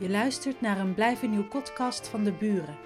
[0.00, 2.76] Je luistert naar een Blijven Nieuw podcast van De Buren,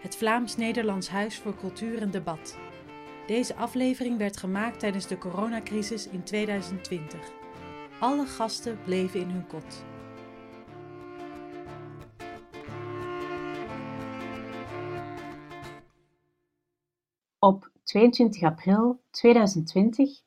[0.00, 2.58] het Vlaams-Nederlands Huis voor Cultuur en Debat.
[3.26, 7.32] Deze aflevering werd gemaakt tijdens de coronacrisis in 2020.
[8.00, 9.84] Alle gasten bleven in hun kot.
[17.38, 20.20] Op 22 april 2020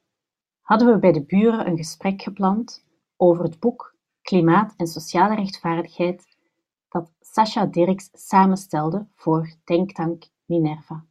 [0.62, 2.86] hadden we bij de buren een gesprek gepland
[3.16, 3.97] over het boek
[4.28, 6.38] Klimaat en sociale rechtvaardigheid
[6.90, 11.06] dat Sascha Dirks samenstelde voor denktank Minerva.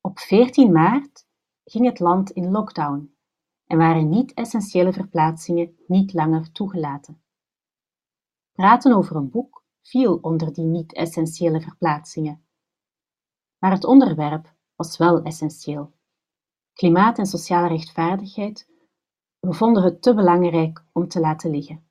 [0.00, 1.26] Op 14 maart
[1.64, 3.14] ging het land in lockdown
[3.66, 7.22] en waren niet-essentiële verplaatsingen niet langer toegelaten.
[8.52, 12.44] Praten over een boek viel onder die niet-essentiële verplaatsingen.
[13.58, 15.92] Maar het onderwerp was wel essentieel.
[16.72, 18.70] Klimaat en sociale rechtvaardigheid
[19.46, 21.84] we vonden het te belangrijk om te laten liggen.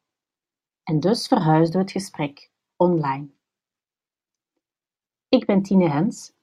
[0.83, 3.29] En dus verhuisden we het gesprek online.
[5.29, 6.33] Ik ben Tine Hens,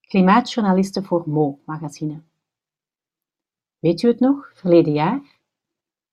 [0.00, 2.22] klimaatjournaliste voor Mo magazine.
[3.78, 5.40] Weet u het nog, verleden jaar?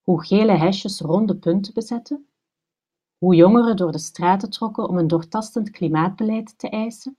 [0.02, 2.28] Hoe gele hesjes ronde punten bezetten?
[3.18, 7.18] Hoe jongeren door de straten trokken om een doortastend klimaatbeleid te eisen?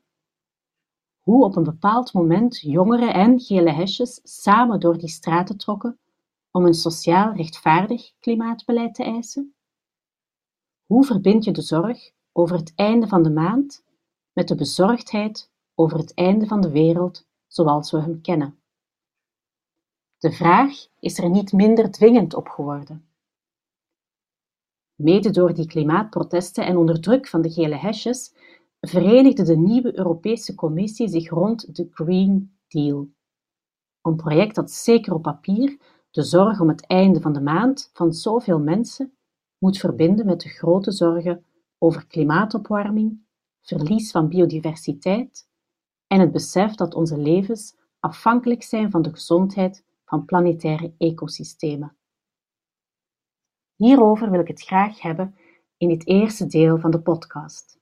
[1.20, 5.98] Hoe op een bepaald moment jongeren en gele hesjes samen door die straten trokken
[6.56, 9.54] om een sociaal rechtvaardig klimaatbeleid te eisen?
[10.86, 13.84] Hoe verbind je de zorg over het einde van de maand
[14.32, 18.58] met de bezorgdheid over het einde van de wereld zoals we hem kennen?
[20.18, 23.08] De vraag is er niet minder dwingend op geworden.
[24.94, 28.34] Mede door die klimaatprotesten en onder druk van de gele hesjes
[28.80, 33.08] verenigde de nieuwe Europese Commissie zich rond de Green Deal.
[34.02, 35.78] Een project dat zeker op papier
[36.16, 39.16] de zorg om het einde van de maand van zoveel mensen
[39.58, 41.44] moet verbinden met de grote zorgen
[41.78, 43.20] over klimaatopwarming,
[43.62, 45.48] verlies van biodiversiteit
[46.06, 51.96] en het besef dat onze levens afhankelijk zijn van de gezondheid van planetaire ecosystemen.
[53.74, 55.34] Hierover wil ik het graag hebben
[55.76, 57.78] in dit eerste deel van de podcast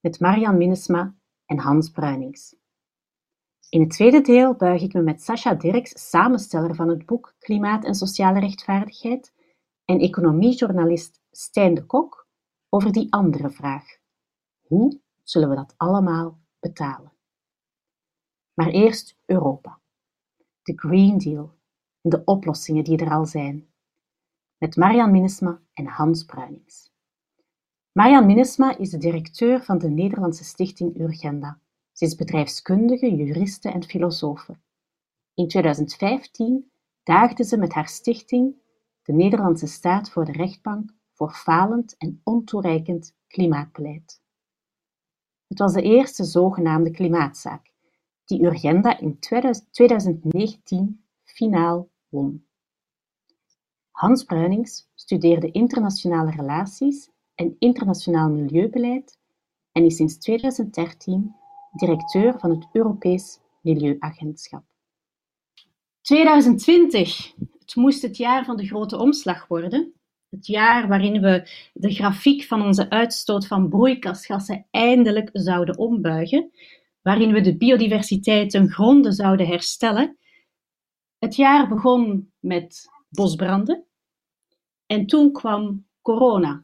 [0.00, 1.14] met Marian Minnesma
[1.46, 2.56] en Hans Bruinings.
[3.70, 7.84] In het tweede deel buig ik me met Sascha Dirks, samensteller van het boek Klimaat
[7.84, 9.32] en sociale rechtvaardigheid,
[9.84, 12.26] en economiejournalist Stijn de Kok
[12.68, 13.84] over die andere vraag:
[14.60, 17.12] hoe zullen we dat allemaal betalen?
[18.54, 19.80] Maar eerst Europa.
[20.62, 21.54] De Green Deal
[22.00, 23.68] en de oplossingen die er al zijn.
[24.58, 26.92] Met Marian Minnesma en Hans Bruinings.
[27.92, 31.60] Marian Minnesma is de directeur van de Nederlandse stichting Urgenda
[31.98, 34.58] ze is bedrijfskundige, juriste en filosofe.
[35.34, 36.70] In 2015
[37.02, 38.54] daagde ze met haar stichting
[39.02, 44.20] de Nederlandse staat voor de rechtbank voor falend en ontoereikend klimaatbeleid.
[45.46, 47.72] Het was de eerste zogenaamde klimaatzaak
[48.24, 52.46] die Urgenda in 2019 finaal won.
[53.90, 59.18] Hans Bruinings studeerde internationale relaties en internationaal milieubeleid
[59.72, 61.36] en is sinds 2013
[61.72, 64.64] directeur van het Europees Milieuagentschap.
[66.00, 67.34] 2020.
[67.58, 69.92] Het moest het jaar van de grote omslag worden.
[70.28, 76.50] Het jaar waarin we de grafiek van onze uitstoot van broeikasgassen eindelijk zouden ombuigen,
[77.02, 80.18] waarin we de biodiversiteit ten gronde zouden herstellen.
[81.18, 83.84] Het jaar begon met bosbranden
[84.86, 86.60] en toen kwam corona.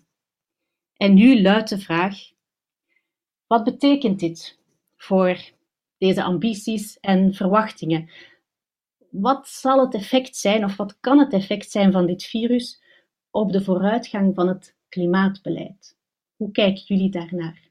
[0.97, 2.17] En nu luidt de vraag:
[3.47, 4.59] wat betekent dit
[5.05, 5.39] voor
[5.99, 8.11] deze ambities en verwachtingen.
[9.11, 12.83] Wat zal het effect zijn, of wat kan het effect zijn van dit virus
[13.31, 15.97] op de vooruitgang van het klimaatbeleid?
[16.37, 17.71] Hoe kijken jullie daarnaar?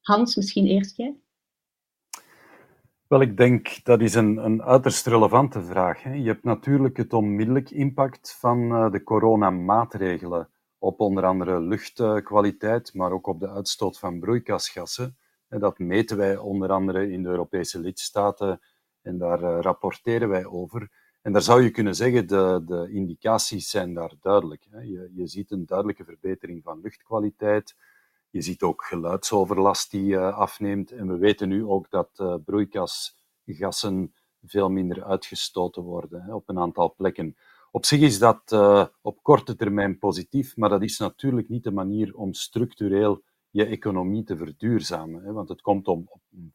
[0.00, 1.14] Hans, misschien eerst jij?
[3.06, 6.02] Wel, ik denk dat is een, een uiterst relevante vraag.
[6.02, 6.12] Hè.
[6.12, 13.12] Je hebt natuurlijk het onmiddellijk impact van uh, de coronamaatregelen op onder andere luchtkwaliteit, maar
[13.12, 15.16] ook op de uitstoot van broeikasgassen.
[15.58, 18.60] Dat meten wij onder andere in de Europese lidstaten
[19.02, 20.90] en daar uh, rapporteren wij over.
[21.22, 24.66] En daar zou je kunnen zeggen, de, de indicaties zijn daar duidelijk.
[24.70, 24.80] Hè.
[24.80, 27.76] Je, je ziet een duidelijke verbetering van luchtkwaliteit.
[28.30, 30.92] Je ziet ook geluidsoverlast die uh, afneemt.
[30.92, 34.14] En we weten nu ook dat uh, broeikasgassen
[34.46, 37.36] veel minder uitgestoten worden op een aantal plekken.
[37.70, 38.52] Op zich is dat
[39.02, 43.22] op korte termijn positief, maar dat is natuurlijk niet de manier om structureel
[43.54, 45.24] je economie te verduurzamen.
[45.24, 45.32] Hè?
[45.32, 46.08] Want het komt om,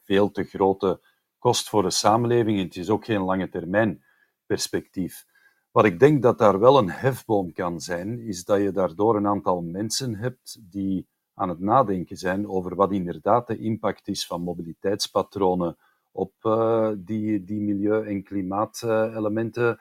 [0.04, 1.02] veel te grote
[1.38, 4.04] kost voor de samenleving en het is ook geen lange termijn
[4.46, 5.26] perspectief.
[5.72, 9.28] Wat ik denk dat daar wel een hefboom kan zijn, is dat je daardoor een
[9.28, 14.42] aantal mensen hebt die aan het nadenken zijn over wat inderdaad de impact is van
[14.42, 15.78] mobiliteitspatronen
[16.12, 19.80] op uh, die, die milieu- en klimaatelementen.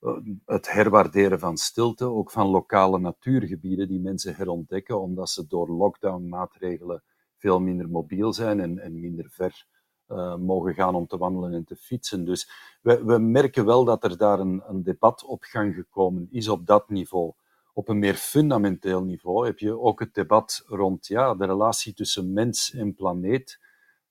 [0.00, 5.70] Uh, het herwaarderen van stilte, ook van lokale natuurgebieden die mensen herontdekken, omdat ze door
[5.70, 7.02] lockdown-maatregelen
[7.36, 9.66] veel minder mobiel zijn en, en minder ver
[10.08, 12.24] uh, mogen gaan om te wandelen en te fietsen.
[12.24, 12.50] Dus
[12.82, 16.66] we, we merken wel dat er daar een, een, debat op gang gekomen is op
[16.66, 17.32] dat niveau.
[17.72, 22.32] Op een meer fundamenteel niveau heb je ook het debat rond ja, de relatie tussen
[22.32, 23.60] mens en planeet,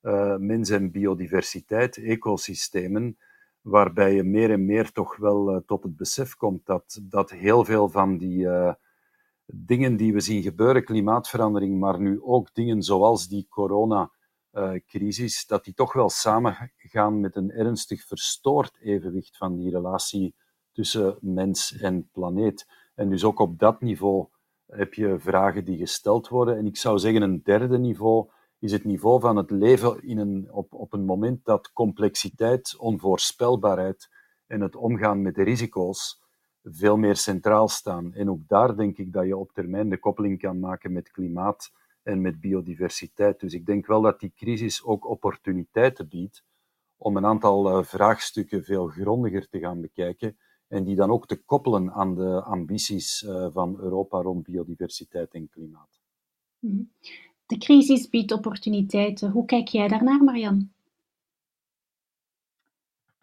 [0.01, 3.17] uh, mens en biodiversiteit, ecosystemen,
[3.69, 7.65] waarbij je meer en meer toch wel uh, tot het besef komt dat, dat heel
[7.65, 8.47] veel van die
[9.45, 14.11] dingen die we zien gebeuren, klimaatverandering, maar nu ook dingen zoals die corona
[14.53, 20.35] uh, crisis, dat die toch wel samengaan met een ernstig verstoord evenwicht van die relatie
[20.71, 22.67] tussen mens en planeet.
[22.95, 24.27] En dus ook op dat niveau
[24.65, 26.57] heb je vragen die gesteld worden.
[26.57, 30.47] En ik zou zeggen, een derde niveau is het niveau van het leven in een,
[30.51, 34.09] op, op een moment dat complexiteit, onvoorspelbaarheid
[34.47, 36.21] en het omgaan met de risico's
[36.63, 38.13] veel meer centraal staan.
[38.13, 41.71] En ook daar denk ik dat je op termijn de koppeling kan maken met klimaat
[42.03, 43.39] en met biodiversiteit.
[43.39, 46.43] Dus ik denk wel dat die crisis ook opportuniteiten biedt
[46.97, 50.37] om een aantal uh, vraagstukken veel grondiger te gaan bekijken
[50.67, 55.49] en die dan ook te koppelen aan de ambities uh, van Europa rond biodiversiteit en
[55.49, 56.01] klimaat.
[57.47, 59.31] De crisis biedt opportuniteiten.
[59.31, 60.71] Hoe kijk jij daarnaar, Marian?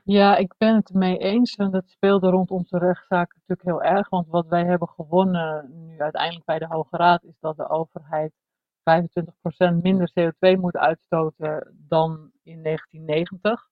[0.05, 1.55] Ja, ik ben het ermee eens.
[1.55, 4.09] En dat speelde rond onze rechtszaak natuurlijk heel erg.
[4.09, 8.33] Want wat wij hebben gewonnen nu uiteindelijk bij de Hoge Raad is dat de overheid
[8.79, 13.69] 25% minder CO2 moet uitstoten dan in 1990.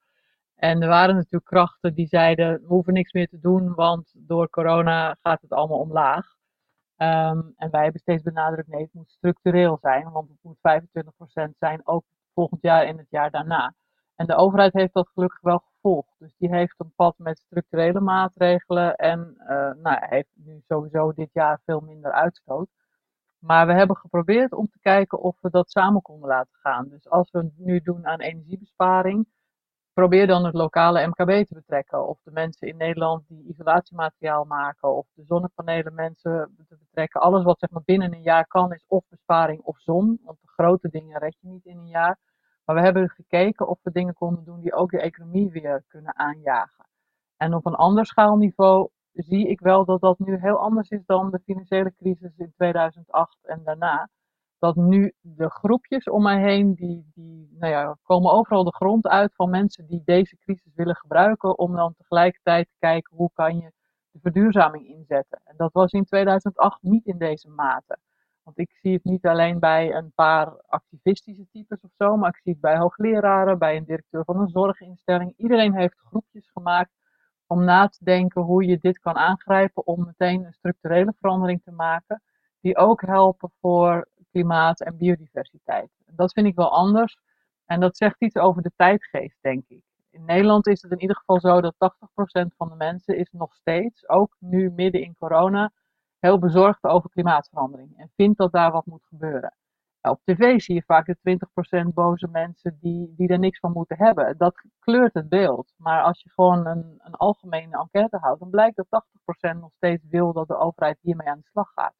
[0.54, 4.50] En er waren natuurlijk krachten die zeiden: we hoeven niks meer te doen, want door
[4.50, 6.40] corona gaat het allemaal omlaag.
[7.02, 10.56] Um, en wij hebben steeds benadrukt: nee, het moet structureel zijn, want het moet
[11.50, 12.04] 25% zijn, ook
[12.34, 13.74] volgend jaar en het jaar daarna.
[14.14, 16.14] En de overheid heeft dat gelukkig wel gevolgd.
[16.18, 19.46] Dus die heeft een pad met structurele maatregelen en uh,
[19.82, 22.68] nou, heeft nu sowieso dit jaar veel minder uitstoot.
[23.38, 26.88] Maar we hebben geprobeerd om te kijken of we dat samen konden laten gaan.
[26.88, 29.26] Dus als we nu doen aan energiebesparing,
[29.92, 32.08] probeer dan het lokale MKB te betrekken.
[32.08, 37.20] Of de mensen in Nederland die isolatiemateriaal maken, of de zonnepanelen mensen te betrekken.
[37.20, 40.20] Alles wat zeg maar binnen een jaar kan, is of besparing of zon.
[40.24, 42.18] Want de grote dingen red je niet in een jaar.
[42.64, 46.16] Maar we hebben gekeken of we dingen konden doen die ook de economie weer kunnen
[46.16, 46.86] aanjagen.
[47.36, 51.30] En op een ander schaalniveau zie ik wel dat dat nu heel anders is dan
[51.30, 54.08] de financiële crisis in 2008 en daarna.
[54.62, 59.06] Dat nu de groepjes om mij heen, die, die nou ja, komen overal de grond
[59.06, 63.56] uit van mensen die deze crisis willen gebruiken om dan tegelijkertijd te kijken hoe kan
[63.56, 63.72] je
[64.10, 65.40] de verduurzaming inzetten.
[65.44, 67.98] En dat was in 2008 niet in deze mate.
[68.42, 72.40] Want ik zie het niet alleen bij een paar activistische types of zo, maar ik
[72.42, 75.34] zie het bij hoogleraren, bij een directeur van een zorginstelling.
[75.36, 76.92] Iedereen heeft groepjes gemaakt
[77.46, 81.72] om na te denken hoe je dit kan aangrijpen om meteen een structurele verandering te
[81.72, 82.22] maken,
[82.60, 85.90] die ook helpen voor klimaat en biodiversiteit.
[86.06, 87.16] Dat vind ik wel anders
[87.64, 89.82] en dat zegt iets over de tijdgeest, denk ik.
[90.10, 93.54] In Nederland is het in ieder geval zo dat 80% van de mensen is nog
[93.54, 95.72] steeds, ook nu midden in corona,
[96.18, 99.54] heel bezorgd over klimaatverandering en vindt dat daar wat moet gebeuren.
[100.02, 101.38] Op tv zie je vaak de
[101.90, 104.36] 20% boze mensen die, die er niks van moeten hebben.
[104.36, 105.72] Dat kleurt het beeld.
[105.76, 109.04] Maar als je gewoon een, een algemene enquête houdt, dan blijkt dat
[109.56, 111.94] 80% nog steeds wil dat de overheid hiermee aan de slag gaat.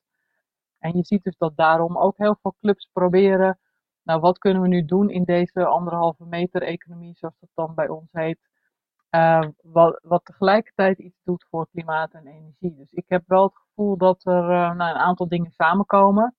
[0.82, 3.58] En je ziet dus dat daarom ook heel veel clubs proberen,
[4.02, 7.88] nou wat kunnen we nu doen in deze anderhalve meter economie, zoals dat dan bij
[7.88, 8.38] ons heet,
[9.10, 12.76] uh, wat, wat tegelijkertijd iets doet voor klimaat en energie.
[12.76, 16.36] Dus ik heb wel het gevoel dat er uh, nou, een aantal dingen samenkomen.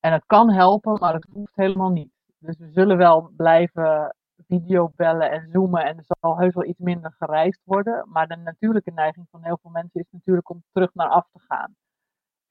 [0.00, 2.12] En het kan helpen, maar het hoeft helemaal niet.
[2.38, 4.16] Dus we zullen wel blijven
[4.48, 8.08] videobellen en zoomen en er zal heus wel iets minder gereisd worden.
[8.08, 11.40] Maar de natuurlijke neiging van heel veel mensen is natuurlijk om terug naar af te
[11.40, 11.76] gaan.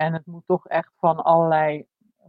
[0.01, 1.85] En het moet toch echt van allerlei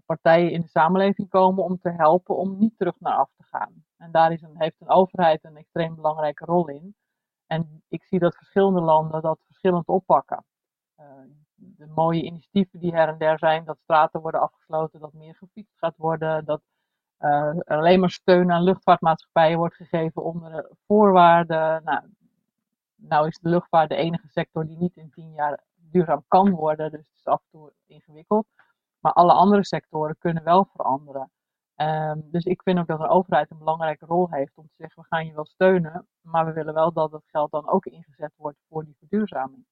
[0.07, 3.85] partijen in de samenleving komen om te helpen om niet terug naar af te gaan.
[3.97, 6.95] En daar is een, heeft een overheid een extreem belangrijke rol in.
[7.47, 10.45] En ik zie dat verschillende landen dat verschillend oppakken.
[11.00, 11.07] Uh,
[11.55, 15.79] de mooie initiatieven die her en der zijn, dat straten worden afgesloten, dat meer gefietst
[15.79, 16.62] gaat worden, dat
[17.21, 21.85] uh, alleen maar steun aan luchtvaartmaatschappijen wordt gegeven onder voorwaarden.
[21.85, 22.00] Nou,
[22.95, 25.61] nou is de luchtvaart de enige sector die niet in tien jaar
[25.93, 28.47] duurzaam kan worden, dus het is af en toe ingewikkeld.
[28.99, 31.31] Maar alle andere sectoren kunnen wel veranderen.
[31.77, 35.03] Um, dus ik vind ook dat de overheid een belangrijke rol heeft om te zeggen:
[35.03, 38.33] we gaan je wel steunen, maar we willen wel dat het geld dan ook ingezet
[38.37, 39.65] wordt voor die verduurzaming.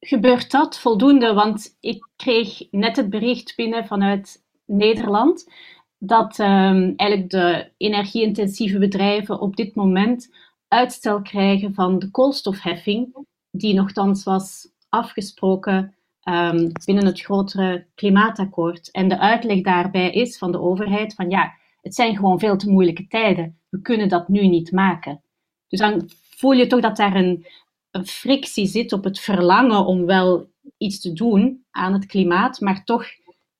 [0.00, 1.32] gebeurt dat voldoende?
[1.32, 5.52] Want ik kreeg net het bericht binnen vanuit Nederland
[5.98, 10.34] dat um, eigenlijk de energie-intensieve bedrijven op dit moment
[10.68, 18.90] uitstel krijgen van de koolstofheffing, die nogthans was afgesproken um, binnen het grotere klimaatakkoord.
[18.90, 22.70] En de uitleg daarbij is van de overheid van ja, het zijn gewoon veel te
[22.70, 23.58] moeilijke tijden.
[23.68, 25.22] We kunnen dat nu niet maken.
[25.68, 27.46] Dus dan voel je toch dat daar een,
[27.90, 32.84] een frictie zit op het verlangen om wel iets te doen aan het klimaat, maar
[32.84, 33.06] toch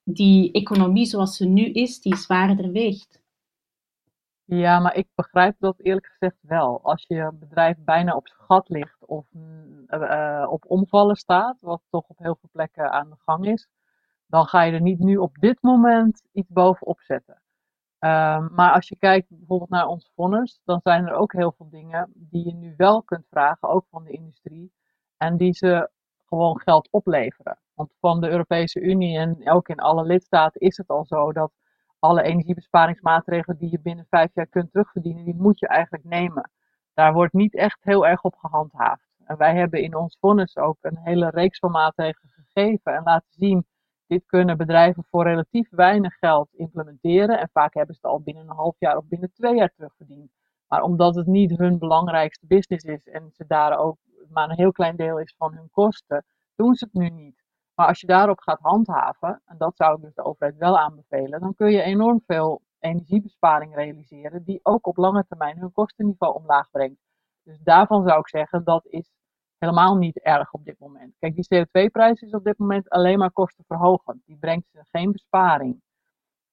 [0.04, 3.17] die economie zoals ze nu is, die zwaarder weegt.
[4.50, 6.82] Ja, maar ik begrijp dat eerlijk gezegd wel.
[6.82, 12.18] Als je bedrijf bijna op schat ligt of uh, op omvallen staat, wat toch op
[12.18, 13.68] heel veel plekken aan de gang is,
[14.26, 17.34] dan ga je er niet nu op dit moment iets bovenop zetten.
[17.98, 21.68] Um, maar als je kijkt bijvoorbeeld naar ons vonnis, dan zijn er ook heel veel
[21.70, 24.72] dingen die je nu wel kunt vragen, ook van de industrie,
[25.16, 25.90] en die ze
[26.26, 27.58] gewoon geld opleveren.
[27.74, 31.52] Want van de Europese Unie en ook in alle lidstaten is het al zo dat
[31.98, 36.50] alle energiebesparingsmaatregelen die je binnen vijf jaar kunt terugverdienen, die moet je eigenlijk nemen.
[36.94, 39.08] Daar wordt niet echt heel erg op gehandhaafd.
[39.24, 43.32] En wij hebben in ons vonnis ook een hele reeks van maatregelen gegeven en laten
[43.32, 43.66] zien,
[44.06, 47.38] dit kunnen bedrijven voor relatief weinig geld implementeren.
[47.40, 50.30] En vaak hebben ze het al binnen een half jaar of binnen twee jaar terugverdiend.
[50.66, 53.96] Maar omdat het niet hun belangrijkste business is en ze daar ook
[54.28, 56.24] maar een heel klein deel is van hun kosten,
[56.56, 57.37] doen ze het nu niet.
[57.78, 61.40] Maar als je daarop gaat handhaven, en dat zou ik dus de overheid wel aanbevelen,
[61.40, 66.70] dan kun je enorm veel energiebesparing realiseren, die ook op lange termijn hun kostenniveau omlaag
[66.70, 67.00] brengt.
[67.42, 69.10] Dus daarvan zou ik zeggen, dat is
[69.58, 71.14] helemaal niet erg op dit moment.
[71.18, 74.22] Kijk, die CO2-prijs is op dit moment alleen maar kostenverhogend.
[74.26, 75.82] Die brengt geen besparing.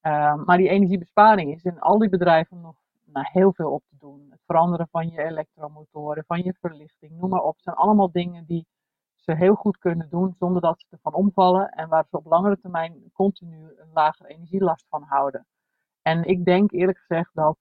[0.01, 3.95] Uh, maar die energiebesparing is in al die bedrijven nog nou, heel veel op te
[3.99, 4.27] doen.
[4.29, 7.53] Het veranderen van je elektromotoren, van je verlichting, noem maar op.
[7.53, 8.67] Het zijn allemaal dingen die
[9.25, 12.59] ze heel goed kunnen doen zonder dat ze ervan omvallen en waar ze op langere
[12.59, 15.45] termijn continu een lagere energielast van houden.
[16.01, 17.57] En ik denk eerlijk gezegd dat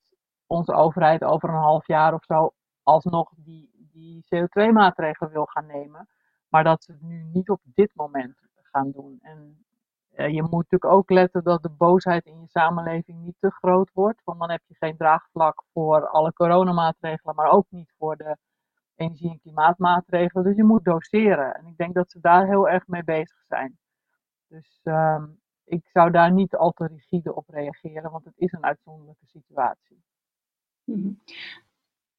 [0.47, 2.52] onze overheid over een half jaar of zo
[2.83, 6.09] alsnog die, die CO2-maatregelen wil gaan nemen,
[6.49, 9.18] maar dat ze het nu niet op dit moment gaan doen.
[9.23, 9.64] En
[10.16, 13.90] uh, je moet natuurlijk ook letten dat de boosheid in je samenleving niet te groot
[13.92, 18.37] wordt, want dan heb je geen draagvlak voor alle coronamaatregelen, maar ook niet voor de
[18.96, 20.44] energie- en klimaatmaatregelen.
[20.44, 21.54] Dus je moet doseren.
[21.54, 23.78] En ik denk dat ze daar heel erg mee bezig zijn.
[24.48, 25.24] Dus ehm,
[25.64, 30.02] ik zou daar niet al te rigide op reageren, want het is een uitzonderlijke situatie.
[30.84, 31.12] Mhm.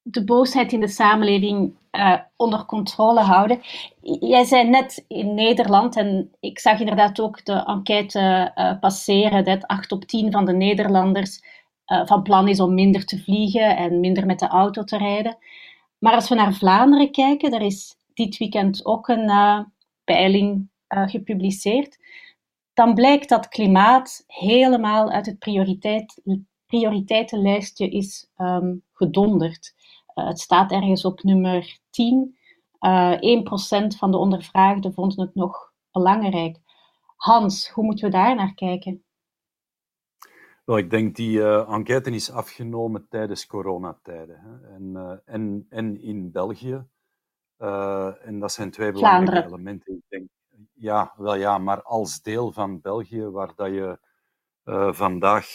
[0.02, 3.60] De boosheid in de samenleving uh, onder controle houden.
[4.00, 9.66] Jij zei net in Nederland, en ik zag inderdaad ook de enquête uh, passeren, dat
[9.66, 11.42] 8 op 10 van de Nederlanders
[11.86, 15.36] uh, van plan is om minder te vliegen en minder met de auto te rijden.
[15.98, 19.60] Maar als we naar Vlaanderen kijken, er is dit weekend ook een uh,
[20.04, 21.98] peiling uh, gepubliceerd,
[22.72, 26.22] dan blijkt dat klimaat helemaal uit het prioriteit,
[26.66, 29.74] prioriteitenlijstje is um, gedonderd.
[30.14, 32.38] Uh, het staat ergens op nummer 10.
[32.80, 33.16] Uh, 1%
[33.98, 36.60] van de ondervraagden vonden het nog belangrijk.
[37.16, 39.04] Hans, hoe moeten we daar naar kijken?
[40.66, 44.40] Wel, ik denk die uh, enquête is afgenomen tijdens coronatijden.
[44.40, 44.74] Hè.
[44.74, 46.86] En, uh, en, en in België.
[47.58, 49.60] Uh, en dat zijn twee belangrijke Vlaanderen.
[49.60, 49.94] elementen.
[49.94, 50.28] Ik denk,
[50.72, 53.98] ja, wel ja, maar als deel van België, waar dat je
[54.94, 55.48] vandaag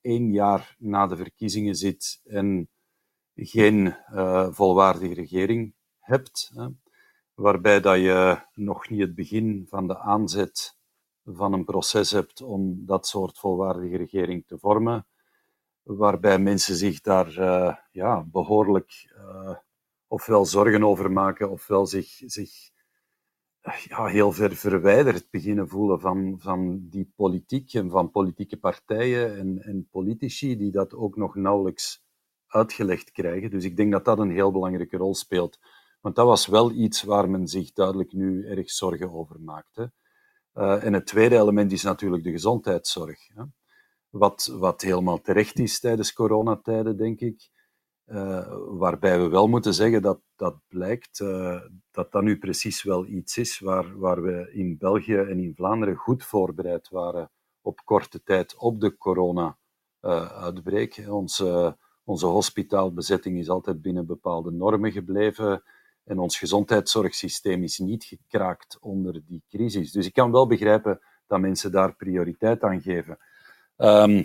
[0.00, 2.68] één jaar na de verkiezingen zit en
[3.34, 3.96] geen
[4.50, 6.66] volwaardige regering hebt, hè,
[7.34, 10.79] waarbij dat je nog niet het begin van de aanzet
[11.24, 15.06] van een proces hebt om dat soort volwaardige regering te vormen,
[15.82, 19.56] waarbij mensen zich daar uh, ja, behoorlijk uh,
[20.06, 22.70] ofwel zorgen over maken, ofwel zich, zich
[23.62, 29.38] uh, ja, heel ver verwijderd beginnen voelen van, van die politiek en van politieke partijen
[29.38, 32.02] en, en politici die dat ook nog nauwelijks
[32.46, 33.50] uitgelegd krijgen.
[33.50, 35.58] Dus ik denk dat dat een heel belangrijke rol speelt.
[36.00, 39.92] Want dat was wel iets waar men zich duidelijk nu erg zorgen over maakte.
[40.54, 43.28] Uh, en het tweede element is natuurlijk de gezondheidszorg.
[43.34, 43.42] Hè.
[44.10, 47.48] Wat, wat helemaal terecht is tijdens coronatijden, denk ik.
[48.06, 53.06] Uh, waarbij we wel moeten zeggen dat dat blijkt uh, dat dat nu precies wel
[53.06, 57.30] iets is waar, waar we in België en in Vlaanderen goed voorbereid waren
[57.60, 61.04] op korte tijd op de corona-uitbreek.
[61.08, 65.62] onze, onze hospitaalbezetting is altijd binnen bepaalde normen gebleven.
[66.10, 69.92] En ons gezondheidszorgsysteem is niet gekraakt onder die crisis.
[69.92, 73.18] Dus ik kan wel begrijpen dat mensen daar prioriteit aan geven.
[73.76, 74.24] Um,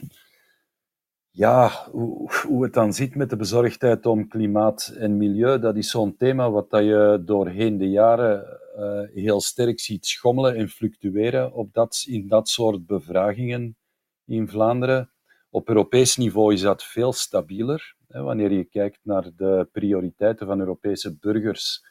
[1.30, 6.18] ja, hoe, het dan zit met de bezorgdheid om klimaat en milieu, dat is zo'n
[6.18, 11.74] thema wat dat je doorheen de jaren uh, heel sterk ziet schommelen en fluctueren op
[11.74, 13.78] dat, in dat soort bevragingen
[14.26, 15.12] in Vlaanderen.
[15.50, 17.95] Op Europees niveau is dat veel stabieler.
[18.24, 21.86] Wanneer je kijkt naar de prioriteiten van Europese burgers,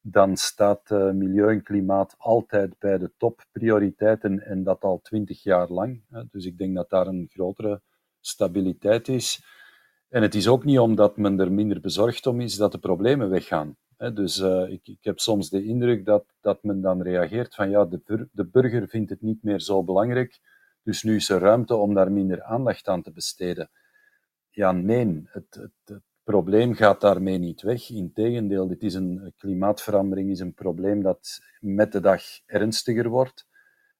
[0.00, 5.68] dan staat uh, milieu en klimaat altijd bij de topprioriteiten en dat al twintig jaar
[5.70, 6.02] lang.
[6.30, 7.82] Dus ik denk dat daar een grotere
[8.20, 9.42] stabiliteit is.
[10.08, 13.30] En het is ook niet omdat men er minder bezorgd om is dat de problemen
[13.30, 13.76] weggaan.
[14.14, 18.28] Dus ik, ik, heb soms de indruk dat, dat men dan reageert van ja, de,
[18.32, 20.40] de burger vindt het niet meer zo belangrijk,
[20.82, 23.70] dus nu is er ruimte om daar minder aandacht aan te besteden.
[24.58, 27.90] Ja, nee, het, het, probleem gaat daarmee niet weg.
[27.90, 33.46] Integendeel, dit is een klimaatverandering is een probleem dat met de dag ernstiger wordt,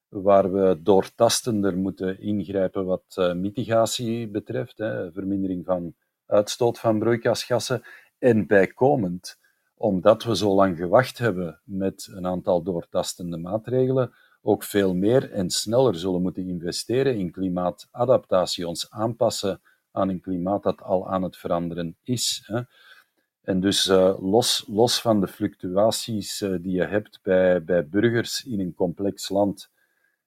[0.07, 7.81] waar we doortastender moeten ingrijpen wat uh, mitigatie betreft, hè, vermindering van uitstoot van broeikasgassen,
[8.17, 9.37] en bijkomend
[9.73, 15.49] omdat we zo lang gewacht hebben met een aantal doortastende maatregelen, ook veel meer en
[15.49, 21.37] sneller zullen moeten investeren in klimaatadaptatie, ons aanpassen aan een klimaat dat al aan het
[21.37, 22.43] veranderen is.
[22.45, 22.61] Hè.
[23.41, 28.45] En dus uh, los, los van de fluctuaties uh, die je hebt bij, bij burgers
[28.45, 29.71] in een complex land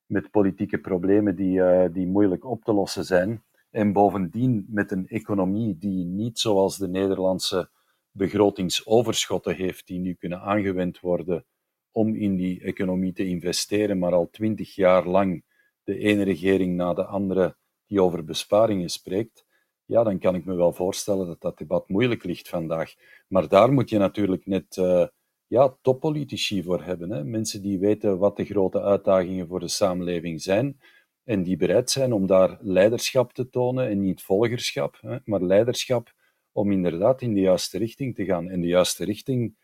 [0.07, 3.43] met politieke problemen die, uh, die moeilijk op te lossen zijn,
[3.73, 7.71] en bovendien met een economie die niet zoals de Nederlandse
[8.11, 11.45] begrotingsoverschotten heeft die nu kunnen aangewend worden
[11.91, 15.45] om in die economie te investeren, maar al twintig jaar lang
[15.85, 19.45] de ene regering na de andere die over besparingen spreekt,
[19.85, 22.95] ja, dan kan ik me wel voorstellen dat dat debat moeilijk ligt vandaag.
[23.29, 25.07] Maar daar moet je natuurlijk net uh,
[25.47, 27.11] ja, toppolitici voor hebben.
[27.11, 27.25] Hè?
[27.25, 30.81] Mensen die weten wat de grote uitdagingen voor de samenleving zijn
[31.25, 36.13] en die bereid zijn om daar leiderschap te tonen en niet volgerschap, hè, maar leiderschap
[36.53, 38.49] om inderdaad in de juiste richting te gaan.
[38.49, 39.57] En de juiste richting,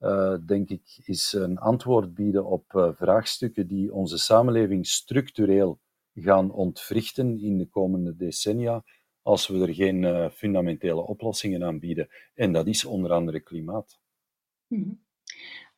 [0.00, 5.80] uh, denk ik, is een antwoord bieden op uh, vraagstukken die onze samenleving structureel
[6.14, 8.84] gaan ontwrichten in de komende decennia,
[9.30, 12.08] als we er geen uh, fundamentele oplossingen aan bieden.
[12.34, 13.98] En dat is onder andere klimaat.
[14.66, 14.90] Mhm.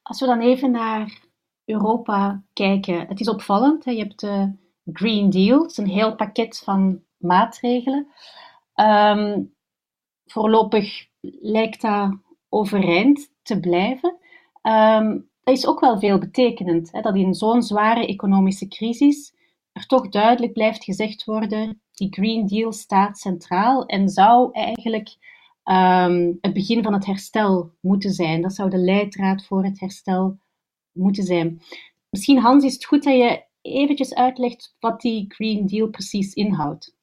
[0.02, 1.20] Als we dan even naar
[1.64, 3.84] Europa kijken, het is opvallend.
[3.84, 3.90] Hè?
[3.90, 4.52] Je hebt de
[4.92, 8.06] Green Deal, het is een heel pakket van maatregelen.
[8.74, 9.54] Um,
[10.24, 11.06] voorlopig
[11.40, 12.16] lijkt dat
[12.48, 14.16] overeind te blijven.
[14.62, 19.34] Um, dat is ook wel veel betekenend, dat in zo'n zware economische crisis
[19.72, 25.16] er toch duidelijk blijft gezegd worden, die Green Deal staat centraal en zou eigenlijk
[25.64, 28.42] um, het begin van het herstel moeten zijn.
[28.42, 30.38] Dat zou de leidraad voor het herstel
[30.92, 31.60] moeten zijn.
[32.08, 36.96] Misschien, Hans, is het goed dat je eventjes uitlegt wat die Green Deal precies inhoudt.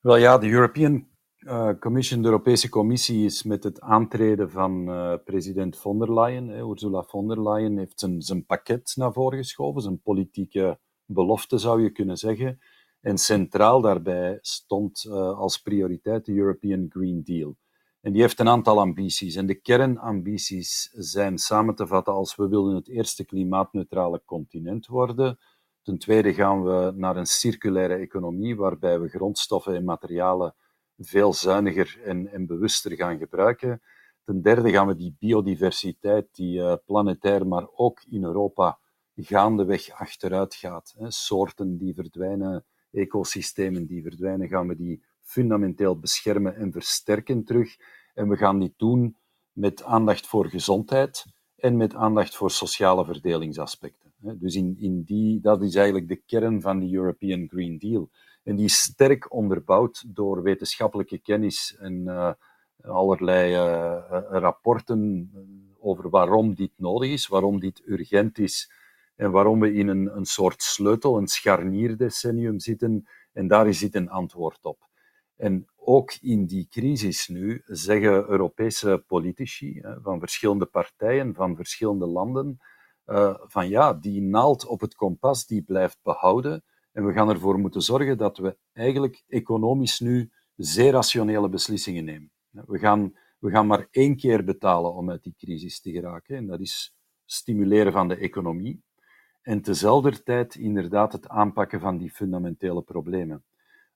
[0.00, 1.06] Wel ja, de European
[1.38, 6.50] uh, Commission, de Europese Commissie, is met het aantreden van uh, president von der Leyen,
[6.50, 11.58] eh, Ursula von der Leyen, heeft zijn, zijn pakket naar voren geschoven, zijn politieke belofte
[11.58, 12.60] zou je kunnen zeggen.
[13.00, 17.56] En centraal daarbij stond uh, als prioriteit de European Green Deal.
[18.00, 19.36] En die heeft een aantal ambities.
[19.36, 25.38] En de kernambities zijn samen te vatten als we willen het eerste klimaatneutrale continent worden.
[25.82, 30.54] Ten tweede gaan we naar een circulaire economie waarbij we grondstoffen en materialen
[30.98, 33.82] veel zuiniger en, en bewuster gaan gebruiken.
[34.24, 38.78] Ten derde gaan we die biodiversiteit, die uh, planetair, maar ook in Europa
[39.16, 40.94] gaandeweg achteruit gaat.
[40.98, 41.10] Hè.
[41.10, 47.76] Soorten die verdwijnen, ecosystemen die verdwijnen, gaan we die fundamenteel beschermen en versterken terug.
[48.14, 49.16] En we gaan dit doen
[49.52, 51.24] met aandacht voor gezondheid
[51.56, 54.12] en met aandacht voor sociale verdelingsaspecten.
[54.18, 58.10] Dus in, in die, dat is eigenlijk de kern van de European Green Deal.
[58.42, 62.32] En die is sterk onderbouwd door wetenschappelijke kennis en uh,
[62.82, 65.30] allerlei uh, rapporten
[65.80, 68.70] over waarom dit nodig is, waarom dit urgent is
[69.18, 73.08] en waarom we in een, een soort sleutel, een scharnierdecennium zitten.
[73.32, 74.88] En daar zit een antwoord op.
[75.36, 82.58] En ook in die crisis nu zeggen Europese politici van verschillende partijen, van verschillende landen,
[83.06, 86.64] uh, van ja, die naald op het kompas die blijft behouden.
[86.92, 92.30] En we gaan ervoor moeten zorgen dat we eigenlijk economisch nu zeer rationele beslissingen nemen.
[92.50, 96.36] We gaan, we gaan maar één keer betalen om uit die crisis te geraken.
[96.36, 98.86] En dat is stimuleren van de economie.
[99.48, 103.44] En tezelfde tijd inderdaad het aanpakken van die fundamentele problemen.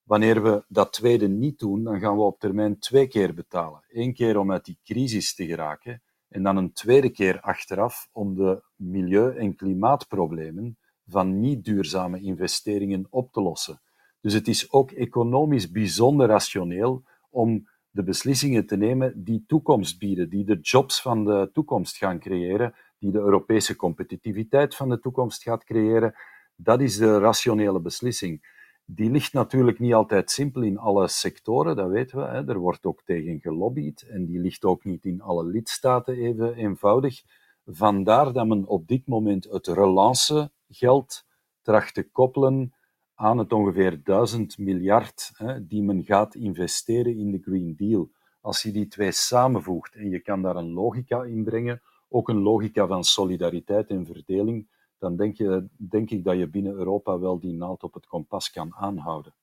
[0.02, 3.84] Wanneer we dat tweede niet doen, dan gaan we op termijn twee keer betalen.
[3.88, 8.34] Eén keer om uit die crisis te geraken en dan een tweede keer achteraf om
[8.34, 13.80] de milieu- en klimaatproblemen van niet duurzame investeringen op te lossen.
[14.20, 20.28] Dus het is ook economisch bijzonder rationeel om de beslissingen te nemen die toekomst bieden,
[20.28, 25.42] die de jobs van de toekomst gaan creëren, die de Europese competitiviteit van de toekomst
[25.42, 26.14] gaat creëren.
[26.56, 28.60] Dat is de rationele beslissing.
[28.84, 32.24] Die ligt natuurlijk niet altijd simpel in alle sectoren, dat weten we.
[32.24, 32.48] Hè.
[32.48, 37.22] Er wordt ook tegen gelobbyd en die ligt ook niet in alle lidstaten even eenvoudig.
[37.66, 41.24] Vandaar dat men op dit moment het relancegeld
[41.62, 42.74] tracht te koppelen
[43.14, 48.10] aan het ongeveer 1000 miljard hè, die men gaat investeren in de Green Deal.
[48.40, 51.82] Als je die twee samenvoegt en je kan daar een logica in brengen,
[52.12, 56.72] ook een logica van solidariteit en verdeling, dan denk, je, denk ik dat je binnen
[56.72, 59.34] Europa wel die naald op het kompas kan aanhouden.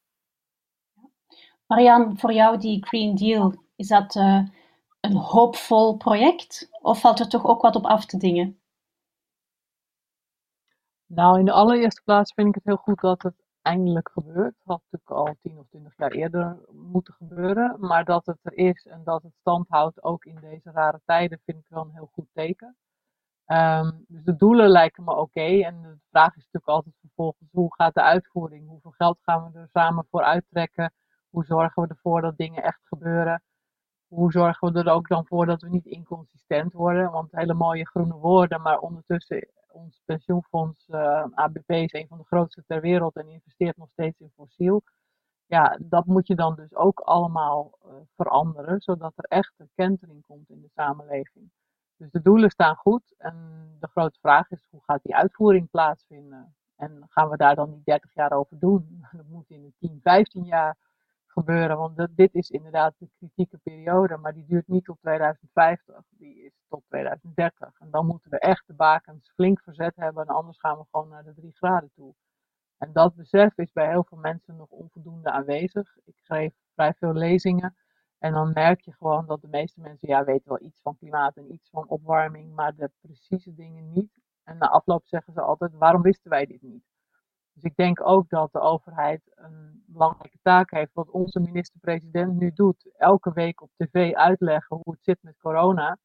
[1.68, 4.48] Marian, voor jou die Green Deal, is dat uh,
[5.00, 8.60] een hoopvol project of valt er toch ook wat op af te dingen?
[11.06, 13.36] Nou, in de allereerste plaats vind ik het heel goed dat het
[13.70, 14.56] eindelijk gebeurt.
[14.64, 17.76] Had natuurlijk al tien of twintig jaar eerder moeten gebeuren.
[17.80, 21.40] Maar dat het er is en dat het stand houdt, ook in deze rare tijden,
[21.46, 22.78] vind ik wel een heel goed teken.
[23.46, 25.64] Ehm, dus de doelen lijken me oké.
[25.64, 28.68] En de vraag is natuurlijk altijd vervolgens, hoe gaat de uitvoering?
[28.68, 30.94] Hoeveel geld gaan we er samen voor uittrekken?
[31.30, 33.44] Hoe zorgen we ervoor dat dingen echt gebeuren?
[34.08, 37.12] Hoe zorgen we er ook dan voor dat we niet inconsistent worden?
[37.12, 42.18] Want hele mooie groene woorden, maar ondertussen ons pensioenfonds uh, eh, ABP is een van
[42.18, 44.84] de grootste ter wereld en investeert nog steeds in fossiel.
[45.46, 50.26] Ja, dat moet je dan dus ook allemaal uh, veranderen, zodat er echt een kentering
[50.26, 51.52] komt in de samenleving.
[51.98, 53.36] Dus de doelen staan goed en
[53.80, 56.56] de grote vraag is hoe gaat die uitvoering plaatsvinden?
[56.76, 59.00] En gaan we daar dan niet 30 jaar over doen?
[59.18, 60.78] Dat moet in 10, 15 jaar
[61.32, 66.44] gebeuren, want dit is inderdaad de kritieke periode, maar die duurt niet tot 2050, die
[66.44, 67.80] is tot 2030.
[67.80, 71.10] En dan moeten we echt de bakens flink verzet hebben, en anders gaan we gewoon
[71.10, 72.15] naar de 3 graden toe.
[72.78, 75.98] En dat besef is bij heel veel mensen nog onvoldoende aanwezig.
[76.06, 77.76] Ik geef vrij veel lezingen
[78.20, 81.38] en dan merk je gewoon dat de meeste mensen, ja, weten wel iets van klimaat
[81.38, 84.20] en iets van opwarming, maar de precieze dingen niet.
[84.44, 86.84] En na afloop zeggen ze altijd, waarom wisten wij dit niet?
[87.54, 92.52] Dus ik denk ook dat de overheid een belangrijke taak heeft, wat onze minister-president nu
[92.54, 92.90] doet.
[92.98, 95.98] Elke week op tv uitleggen hoe het zit met corona.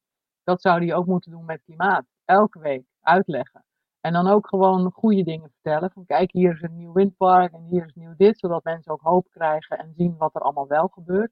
[0.43, 2.05] Dat zou hij ook moeten doen met klimaat.
[2.25, 3.65] Elke week uitleggen.
[4.01, 5.91] En dan ook gewoon goede dingen vertellen.
[5.91, 8.39] Van kijk, hier is een nieuw windpark en hier is nieuw dit.
[8.39, 11.31] Zodat mensen ook hoop krijgen en zien wat er allemaal wel gebeurt.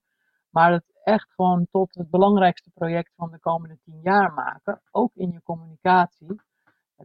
[0.49, 4.81] Maar het echt gewoon tot het belangrijkste project van de komende tien jaar maken.
[4.91, 6.41] Ook in je communicatie.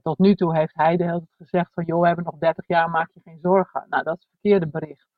[0.02, 2.66] Tot nu toe heeft hij de hele tijd gezegd van joh, we hebben nog 30
[2.66, 3.86] jaar, maak je geen zorgen.
[3.88, 5.08] Nou, dat is het verkeerde bericht.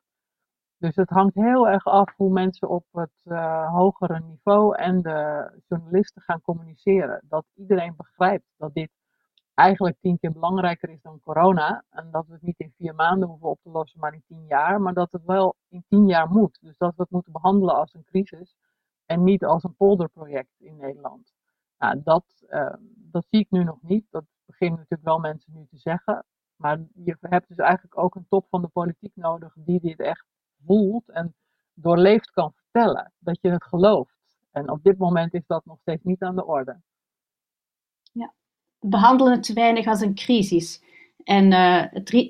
[0.77, 5.51] Dus het hangt heel erg af hoe mensen op het uh, hogere niveau en de
[5.67, 7.21] journalisten gaan communiceren.
[7.29, 8.91] Dat iedereen begrijpt dat dit
[9.53, 11.83] eigenlijk tien keer belangrijker is dan corona.
[11.89, 14.45] En dat we het niet in vier maanden hoeven op te lossen, maar in tien
[14.45, 14.81] jaar.
[14.81, 16.57] Maar dat het wel in tien jaar moet.
[16.61, 18.55] Dus dat we het moeten behandelen als een crisis
[19.05, 21.33] en niet als een polderproject in Nederland.
[21.77, 24.05] Nou, dat, uh, dat zie ik nu nog niet.
[24.09, 26.25] Dat beginnen natuurlijk wel mensen nu te zeggen.
[26.55, 30.25] Maar je hebt dus eigenlijk ook een top van de politiek nodig die dit echt
[30.65, 31.35] voelt en
[31.73, 33.13] doorleefd kan vertellen.
[33.19, 34.15] Dat je het gelooft.
[34.51, 36.81] En op dit moment is dat nog steeds niet aan de orde.
[38.11, 38.33] Ja,
[38.79, 40.83] we behandelen het te weinig als een crisis.
[41.23, 41.83] En uh,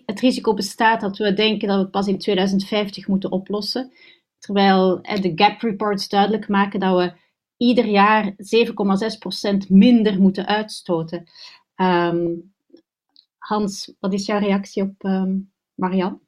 [0.05, 3.91] het, risico bestaat dat we denken dat we het pas in 2050 moeten oplossen.
[4.37, 7.13] Terwijl uh, de GAP reports duidelijk maken dat we
[7.57, 11.23] ieder jaar 7,6% minder moeten uitstoten.
[11.81, 12.53] Um,
[13.37, 16.19] Hans, wat is jouw reactie op um, Marianne?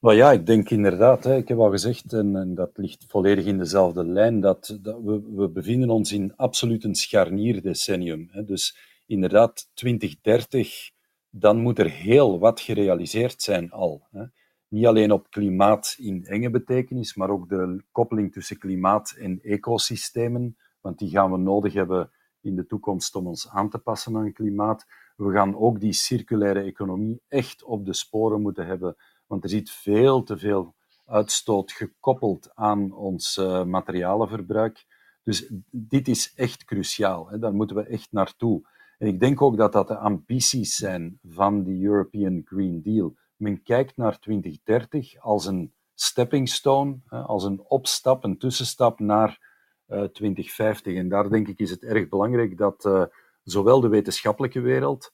[0.00, 3.44] Well, ja, ik denk inderdaad, hè, ik heb al gezegd, en, en, dat ligt volledig
[3.44, 8.28] in dezelfde lijn, dat, dat we, we, bevinden ons in absoluut een scharnierdecennium.
[8.30, 8.44] Hè.
[8.44, 10.90] Dus inderdaad, 2030,
[11.30, 14.06] dan moet er heel wat gerealiseerd zijn al.
[14.10, 14.24] Hè.
[14.68, 20.56] Niet alleen op klimaat in enge betekenis, maar ook de koppeling tussen klimaat en ecosystemen,
[20.80, 22.10] want die gaan we nodig hebben
[22.44, 24.86] in de toekomst om ons aan te passen aan klimaat.
[25.16, 29.70] We gaan ook die circulaire economie echt op de sporen moeten hebben want er zit
[29.70, 30.74] veel te veel
[31.06, 34.86] uitstoot gekoppeld aan ons uh, materialenverbruik.
[35.22, 37.28] Dus dit is echt cruciaal.
[37.28, 37.38] Hè.
[37.38, 38.68] Daar moeten we echt naartoe.
[38.98, 43.16] En ik denk ook dat dat de ambities zijn van de European Green Deal.
[43.36, 49.36] Men kijkt naar 2030 als een stepping stone, als een opstap, een tussenstap naar eh,
[49.86, 50.96] 2050.
[50.96, 53.04] En daar denk ik is het erg belangrijk dat uh,
[53.42, 55.12] zowel de wetenschappelijke wereld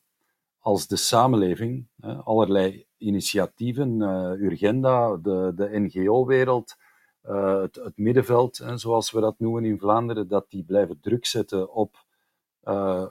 [0.59, 1.87] als de samenleving,
[2.24, 6.76] allerlei initiatieven, uh, Urgenda, de, de NGO-wereld,
[7.22, 11.72] het, het, middenveld, hè, zoals we dat noemen in Vlaanderen, dat die blijven druk zetten
[11.72, 12.04] op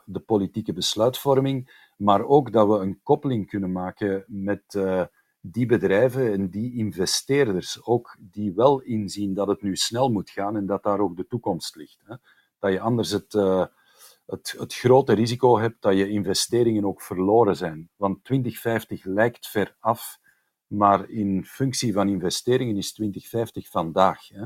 [0.06, 4.64] de politieke besluitvorming, maar ook dat we een koppeling kunnen maken met
[5.42, 10.56] die bedrijven en die investeerders, ook die wel inzien dat het nu snel moet gaan
[10.56, 12.02] en dat daar ook de toekomst ligt.
[12.06, 12.16] Hè.
[12.60, 13.34] Dat je anders het
[14.30, 17.90] het, het grote risico hebt dat je investeringen ook verloren zijn.
[17.96, 20.20] Want 2050 lijkt ver af,
[20.68, 24.28] maar in functie van investeringen is 2050 vandaag.
[24.28, 24.46] Hè.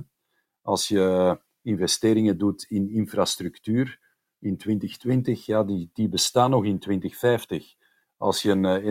[0.61, 3.99] Als je investeringen doet in infrastructuur
[4.39, 7.75] in 2020, ja, die, die bestaan nog in 2050.
[8.17, 8.85] Als je een uh,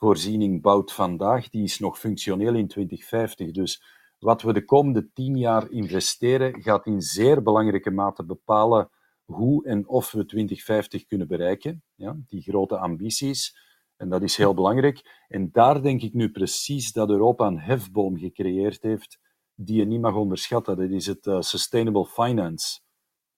[0.00, 3.50] energievoorziening bouwt vandaag, die is nog functioneel in 2050.
[3.50, 3.82] Dus
[4.18, 8.90] wat we de komende tien jaar investeren, gaat in zeer belangrijke mate bepalen
[9.24, 11.82] hoe en of we 2050 kunnen bereiken.
[11.94, 13.56] Ja, die grote ambities.
[13.96, 15.24] En dat is heel belangrijk.
[15.28, 19.18] En daar denk ik nu precies dat Europa een hefboom gecreëerd heeft
[19.54, 20.76] die je niet mag onderschatten.
[20.76, 22.80] Dat is het uh, Sustainable Finance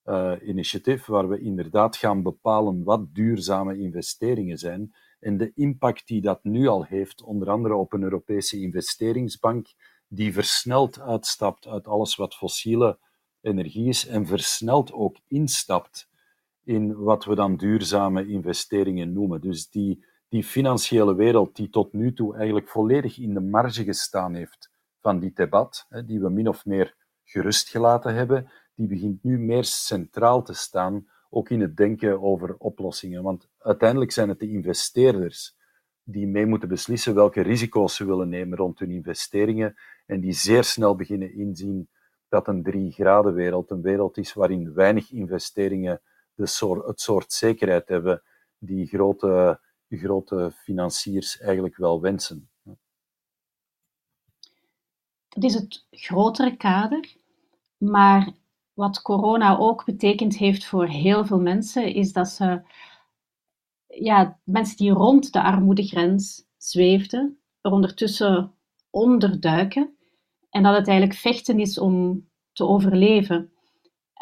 [0.05, 4.93] uh, Initiative, waar we inderdaad gaan bepalen wat duurzame investeringen zijn
[5.23, 9.67] en de impact die dat nu al heeft, onder andere op een Europese investeringsbank,
[10.09, 12.99] die versneld uitstapt uit alles wat fossiele
[13.41, 16.09] energie is en versneld ook instapt
[16.65, 19.41] in wat we dan duurzame investeringen noemen.
[19.41, 24.35] Dus die, die financiële wereld die tot nu toe eigenlijk volledig in de marge gestaan
[24.35, 29.39] heeft van dit debat, die we min of meer gerust gelaten hebben, die begint nu
[29.39, 33.23] meer centraal te staan, ook in het denken over oplossingen.
[33.23, 35.57] Want uiteindelijk zijn het de investeerders
[36.05, 39.75] die mee moeten beslissen welke risico's ze willen nemen rond hun investeringen
[40.07, 41.89] en die zeer snel beginnen inzien
[42.29, 46.01] dat een drie graden wereld een wereld is waarin weinig investeringen
[46.35, 48.23] de soort, het soort zekerheid hebben
[48.59, 52.51] die grote, grote financiers eigenlijk wel wensen.
[55.29, 57.17] Dat is het grotere kader,
[57.77, 58.33] maar
[58.73, 62.63] wat corona ook betekend heeft voor heel veel mensen, is dat ze,
[64.01, 68.55] ja, mensen die rond de armoedegrens zweefden, er ondertussen
[68.91, 69.97] onderduiken
[70.51, 73.53] en dat het eigenlijk vechten is om te overleven.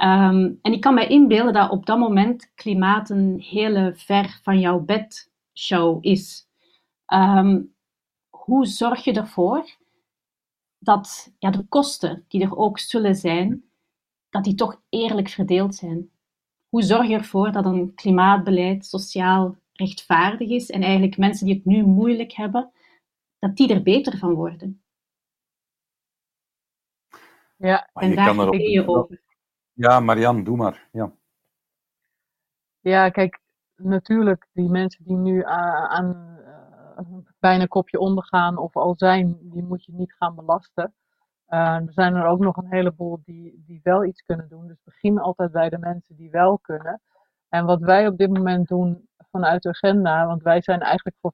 [0.03, 4.61] Um, en ik kan me inbeelden dat op dat moment klimaat een hele ver van
[4.61, 6.49] jouw bed show is.
[7.07, 7.75] Um,
[8.29, 9.77] hoe zorg je ervoor
[10.79, 13.65] dat ja, de kosten die er ook zullen zijn,
[14.31, 16.11] dat die toch eerlijk verdeeld zijn?
[16.71, 21.65] Hoe zorg je ervoor dat een klimaatbeleid sociaal rechtvaardig is en eigenlijk mensen die het
[21.65, 22.73] nu moeilijk hebben,
[23.39, 24.83] dat die er beter van worden?
[27.57, 29.23] Ja, en daar kan je over.
[29.73, 30.89] Ja, Marianne, doe maar.
[30.93, 31.13] Ja.
[32.81, 33.41] ja, kijk,
[33.77, 36.39] natuurlijk, die mensen die nu aan
[36.99, 40.95] uh, bijna kopje ondergaan of al zijn, die moet je niet gaan belasten.
[41.51, 44.67] Uh, er zijn er ook nog een heleboel die, die wel iets kunnen doen.
[44.67, 47.01] Dus begin altijd bij de mensen die wel kunnen.
[47.49, 51.33] En wat wij op dit moment doen vanuit de agenda, want wij zijn eigenlijk voor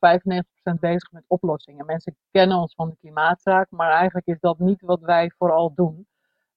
[0.74, 1.86] 95% bezig met oplossingen.
[1.86, 6.06] Mensen kennen ons van de klimaatzaak, maar eigenlijk is dat niet wat wij vooral doen.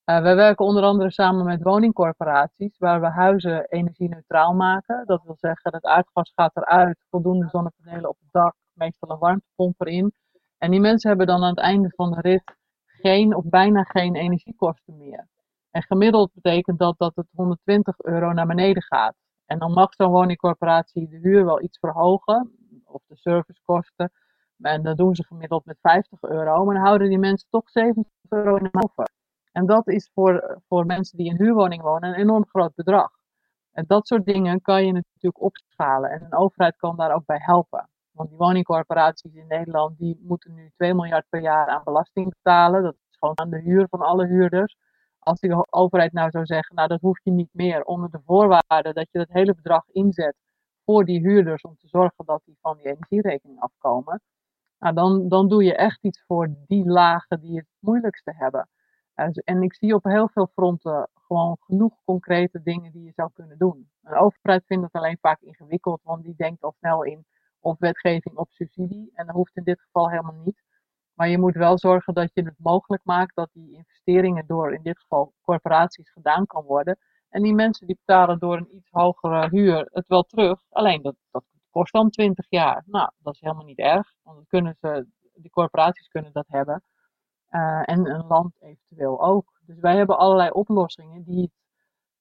[0.06, 5.04] Uh, wij werken onder andere samen met woningcorporaties, waar we huizen energie-neutraal maken.
[5.06, 9.82] Dat wil zeggen, het aardgas gaat eruit, voldoende zonnepanelen op het dak, meestal een warmtepomp
[9.82, 10.14] erin.
[10.58, 12.58] En die mensen hebben dan aan het einde van de rit
[13.02, 15.28] geen of bijna geen energiekosten meer.
[15.72, 19.16] En gemiddeld betekent dat dat het 120 euro naar beneden gaat.
[19.46, 22.52] En dan mag zo'n woningcorporatie de huur wel iets verhogen,
[22.86, 24.12] of de servicekosten.
[24.62, 28.14] En dat doen ze gemiddeld met 50 euro, maar dan houden die mensen toch 70
[28.30, 29.10] euro in de over.
[29.52, 33.12] En dat is voor, voor mensen die in huurwoning wonen een enorm groot bedrag.
[33.72, 36.10] En dat soort dingen kan je natuurlijk opschalen.
[36.10, 37.89] En een overheid kan daar ook bij helpen.
[38.20, 42.84] Want die woningcorporaties in Nederland die moeten nu 2 miljard per jaar aan belasting betalen.
[42.84, 44.78] Dat is gewoon aan de huur van alle huurders.
[45.20, 48.94] Als de overheid nou zou zeggen, nou dat hoeft je niet meer onder de voorwaarde
[48.94, 50.36] dat je dat hele bedrag inzet
[50.86, 54.22] voor die huurders om te zorgen dat die van die energierekening afkomen.
[54.80, 58.70] Nou, dan, dan doe je echt iets voor die lagen die het moeilijkste hebben.
[59.44, 63.58] En ik zie op heel veel fronten gewoon genoeg concrete dingen die je zou kunnen
[63.58, 63.90] doen.
[64.04, 67.26] Een overheid vindt het alleen vaak ingewikkeld, want die denkt al snel in
[67.60, 69.12] of wetgeving of subsidie.
[69.14, 70.64] En dat hoeft in dit geval helemaal niet.
[71.14, 74.84] Maar je moet wel zorgen dat je het mogelijk maakt dat die investeringen door in
[74.84, 76.98] dit geval corporaties gedaan kan worden.
[77.30, 80.62] En die mensen die betalen door een iets hogere huur het wel terug.
[80.70, 82.84] Alleen dat, dat kost dan 20 jaar.
[82.86, 84.14] Nou, dat is helemaal niet erg.
[84.24, 86.84] Want dan kunnen ze, die corporaties kunnen dat hebben.
[87.50, 89.60] Uh, en een land eventueel ook.
[89.62, 91.52] Dus wij hebben allerlei oplossingen die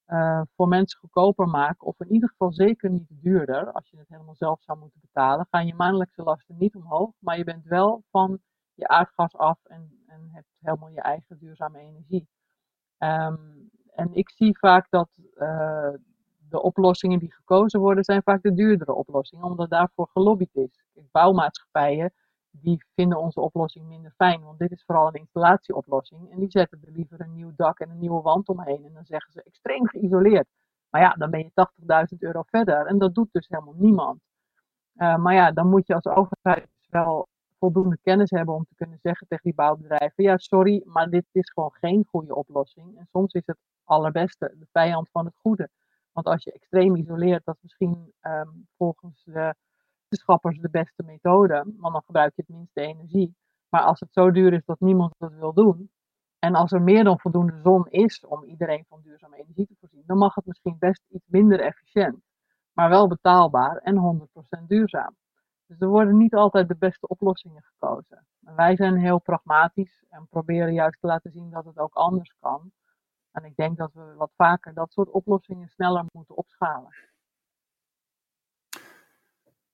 [0.09, 3.71] uh, voor mensen goedkoper maken, of in ieder geval zeker niet duurder.
[3.71, 7.37] Als je het helemaal zelf zou moeten betalen, gaan je maandelijkse lasten niet omhoog, maar
[7.37, 8.39] je bent wel van
[8.73, 12.27] je aardgas af en, en hebt helemaal je eigen duurzame energie.
[12.97, 15.93] Um, en ik zie vaak dat uh,
[16.49, 20.83] de oplossingen die gekozen worden, zijn vaak de duurdere oplossingen, omdat daarvoor gelobbyd is.
[21.11, 22.13] Bouwmaatschappijen
[22.51, 24.41] die vinden onze oplossing minder fijn.
[24.41, 26.31] Want dit is vooral een installatieoplossing.
[26.31, 28.85] En die zetten er liever een nieuw dak en een nieuwe wand omheen.
[28.85, 30.47] En dan zeggen ze extreem geïsoleerd.
[30.89, 31.51] Maar ja, dan ben je
[32.13, 34.21] 80.000 euro verder en dat doet dus helemaal niemand.
[34.95, 37.27] Uh, maar ja, dan moet je als overheid wel
[37.59, 41.51] voldoende kennis hebben om te kunnen zeggen tegen die bouwbedrijven: ja, sorry, maar dit is
[41.51, 42.97] gewoon geen goede oplossing.
[42.97, 45.69] En soms is het allerbeste de vijand van het goede.
[46.11, 49.55] Want als je extreem isoleert, dat is misschien um, volgens de
[50.09, 53.35] wetenschappers de beste methode, want dan gebruik je het minste energie.
[53.69, 55.91] Maar als het zo duur is dat niemand het wil doen,
[56.39, 60.03] en als er meer dan voldoende zon is om iedereen van duurzame energie te voorzien,
[60.05, 62.23] dan mag het misschien best iets minder efficiënt,
[62.73, 64.27] maar wel betaalbaar en
[64.61, 65.15] 100% duurzaam.
[65.65, 68.27] Dus er worden niet altijd de beste oplossingen gekozen.
[68.43, 72.35] En wij zijn heel pragmatisch en proberen juist te laten zien dat het ook anders
[72.39, 72.71] kan.
[73.31, 76.93] En ik denk dat we wat vaker dat soort oplossingen sneller moeten opschalen.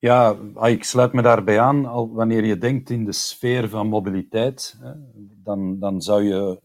[0.05, 1.85] Ja, ah, ik sluit me daarbij aan.
[1.85, 4.79] Al wanneer je denkt in de sfeer van mobiliteit,
[5.43, 6.61] dan, dan zou je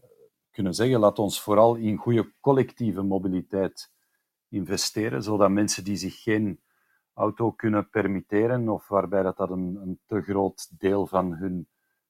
[0.51, 3.91] kunnen zeggen, laat ons vooral in goede collectieve mobiliteit
[4.49, 6.61] investeren, zodat mensen die zich geen
[7.13, 11.67] auto kunnen permitteren, of waarbij dat, een, een te groot deel van hun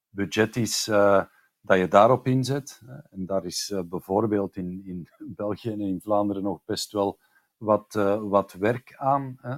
[0.08, 1.24] budget is, uh,
[1.60, 2.80] dat je daarop inzet.
[3.10, 7.18] En daar is uh, bijvoorbeeld in, in België en in Vlaanderen nog best wel
[7.56, 9.38] wat, uh, wat werk aan.
[9.40, 9.56] Hè.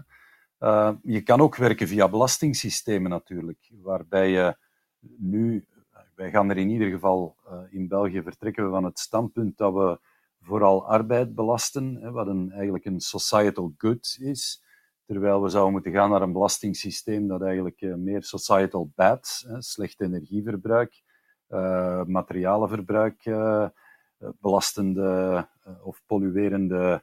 [1.03, 4.57] Je kan ook werken via belastingssystemen natuurlijk, waarbij je
[5.17, 5.67] nu,
[6.15, 7.37] wij gaan er in ieder geval
[7.71, 9.99] in België vertrekken van het standpunt dat we
[10.41, 14.63] vooral arbeid belasten, hè, wat een, eigenlijk een societal good is.
[15.07, 19.63] Terwijl we zouden moeten gaan naar een belastingssysteem dat eigenlijk uh, meer societal bad, hè,
[19.63, 21.03] slecht energieverbruik,
[22.07, 23.31] materialenverbruik,
[24.41, 25.49] belastende
[25.83, 27.03] of polluerende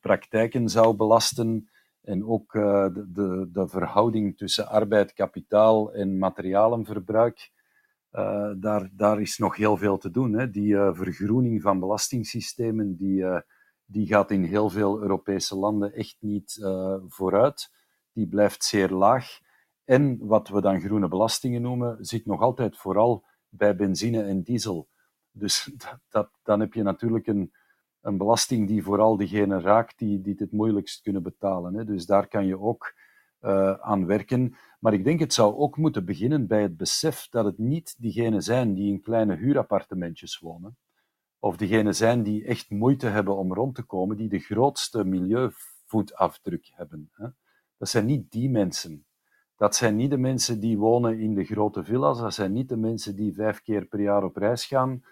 [0.00, 1.68] praktijken zou belasten.
[2.04, 7.50] En ook de, de, de, verhouding tussen arbeid, kapitaal en materialenverbruik.
[8.56, 10.32] daar, daar is nog heel veel te doen.
[10.32, 10.50] Hè.
[10.50, 13.24] Die vergroening van belastingssystemen, die
[13.86, 16.58] die gaat in heel veel Europese landen echt niet
[17.08, 17.70] vooruit.
[18.12, 19.38] Die blijft zeer laag.
[19.84, 24.88] En wat we dan groene belastingen noemen, zit nog altijd vooral bij benzine en diesel.
[25.30, 25.70] Dus
[26.08, 27.52] dat, dan heb je natuurlijk een,
[28.04, 31.74] een belasting die vooral degene raakt die, die het moeilijkst kunnen betalen.
[31.74, 31.84] Hè.
[31.84, 32.94] Dus daar kan je ook
[33.40, 34.56] uh, aan werken.
[34.80, 38.42] Maar ik denk het zou ook moeten beginnen bij het besef dat het niet diegenen
[38.42, 40.76] zijn die in kleine huurappartementjes wonen,
[41.38, 46.70] of degenen zijn die echt moeite hebben om rond te komen, die de grootste milieuvoetafdruk
[46.74, 47.10] hebben.
[47.78, 49.06] Dat zijn niet die mensen.
[49.56, 52.76] Dat zijn niet de mensen die wonen in de grote villa's, dat zijn niet de
[52.76, 55.02] mensen die vijf keer per jaar op reis gaan,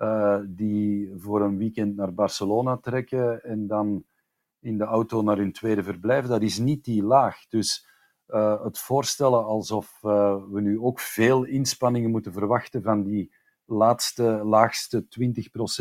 [0.00, 4.04] uh, die voor een weekend naar Barcelona trekken en dan
[4.60, 6.26] in de auto naar hun tweede verblijf.
[6.26, 7.46] Dat is niet die laag.
[7.48, 7.88] Dus
[8.28, 13.34] uh, het voorstellen alsof uh, we nu ook veel inspanningen moeten verwachten van die
[13.64, 15.06] laatste, laagste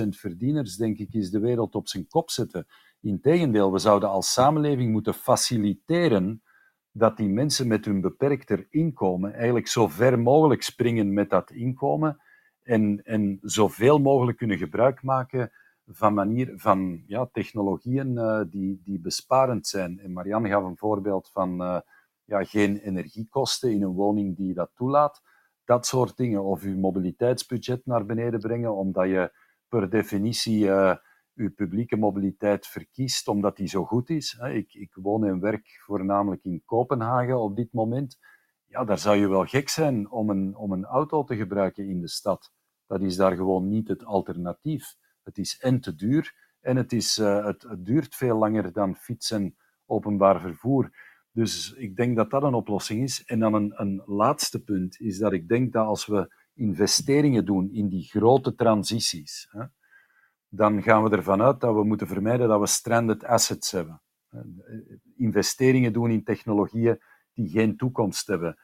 [0.03, 2.67] 20% verdieners, denk ik, is de wereld op zijn kop zetten.
[3.01, 6.43] Integendeel, we zouden als samenleving moeten faciliteren
[6.91, 12.21] dat die mensen met hun beperkter inkomen eigenlijk zo ver mogelijk springen met dat inkomen
[12.69, 15.51] en, en zoveel mogelijk kunnen gebruik maken
[15.85, 19.99] van, manier, van ja, technologieën uh, die, die besparend zijn.
[19.99, 21.79] En Marianne gaf een voorbeeld van uh,
[22.23, 25.21] ja, geen energiekosten in een woning die dat toelaat
[25.65, 26.43] dat soort dingen.
[26.43, 29.31] Of je mobiliteitsbudget naar beneden brengen, omdat je
[29.67, 30.95] per definitie uh,
[31.33, 34.39] je publieke mobiliteit verkiest, omdat die zo goed is.
[34.53, 38.17] Ik, ik woon en werk voornamelijk in Kopenhagen op dit moment.
[38.65, 42.01] Ja, daar zou je wel gek zijn om een, om een auto te gebruiken in
[42.01, 42.51] de stad.
[42.89, 44.95] Dat is daar gewoon niet het alternatief.
[45.23, 48.95] Het is en te duur en het, is, uh, het, het duurt veel langer dan
[48.95, 50.89] fietsen, openbaar vervoer.
[51.31, 53.23] Dus ik denk dat dat een oplossing is.
[53.25, 57.69] En dan een, een laatste punt is dat ik denk dat als we investeringen doen
[57.71, 59.63] in die grote transities, hè,
[60.47, 64.01] dan gaan we ervan uit dat we moeten vermijden dat we stranded assets hebben.
[65.15, 66.99] Investeringen doen in technologieën
[67.33, 68.57] die geen toekomst hebben.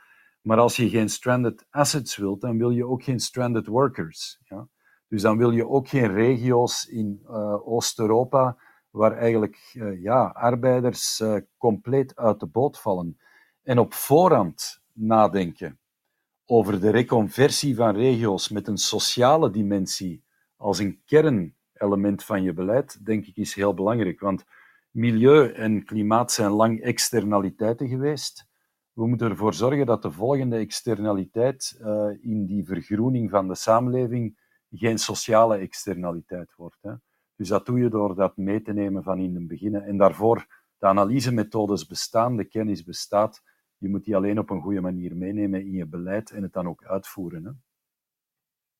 [0.45, 4.39] Maar als je geen stranded assets wilt, dan wil je ook geen stranded workers.
[4.43, 4.67] Ja?
[5.07, 8.57] Dus dan wil je ook geen regio's in uh, Oost-Europa
[8.89, 13.17] waar eigenlijk uh, ja, arbeiders uh, compleet uit de boot vallen.
[13.63, 15.79] En op voorhand nadenken
[16.45, 20.23] over de reconversie van regio's met een sociale dimensie
[20.55, 24.19] als een kernelement van je beleid, denk ik, is heel belangrijk.
[24.19, 24.45] Want
[24.91, 28.47] milieu en klimaat zijn lang externaliteiten geweest.
[28.95, 34.37] We moeten ervoor zorgen dat de volgende externaliteit uh, in die vergroening van de samenleving
[34.71, 36.77] geen sociale externaliteit wordt.
[36.81, 36.93] Hè.
[37.35, 39.75] Dus dat doe je door dat mee te nemen van in het begin.
[39.75, 40.45] En daarvoor,
[40.77, 43.41] de analysemethodes bestaan, de kennis bestaat.
[43.77, 46.67] Je moet die alleen op een goede manier meenemen in je beleid en het dan
[46.67, 47.45] ook uitvoeren.
[47.45, 47.51] Hè?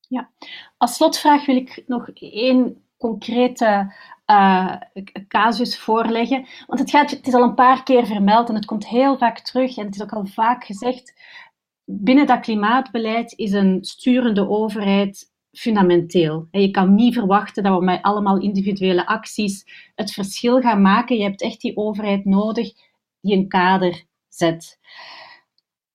[0.00, 0.30] Ja,
[0.76, 3.92] als slotvraag wil ik nog één concrete
[4.26, 4.74] uh,
[5.28, 6.46] casus voorleggen.
[6.66, 9.38] Want het, gaat, het is al een paar keer vermeld en het komt heel vaak
[9.38, 9.76] terug.
[9.76, 11.14] En het is ook al vaak gezegd.
[11.84, 16.48] Binnen dat klimaatbeleid is een sturende overheid fundamenteel.
[16.50, 21.16] Je kan niet verwachten dat we met allemaal individuele acties het verschil gaan maken.
[21.16, 22.72] Je hebt echt die overheid nodig
[23.20, 24.78] die een kader zet.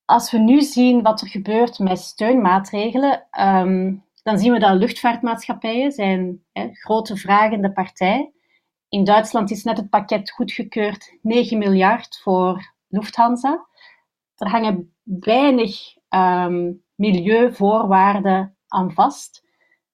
[0.06, 5.92] Als we nu zien wat er gebeurt met steunmaatregelen, um, dan zien we dat luchtvaartmaatschappijen
[5.92, 8.32] zijn hè, grote vragende partij.
[8.90, 13.68] In Duitsland is net het pakket goedgekeurd, 9 miljard voor Lufthansa.
[14.36, 19.44] Er hangen weinig um, milieuvoorwaarden aan vast.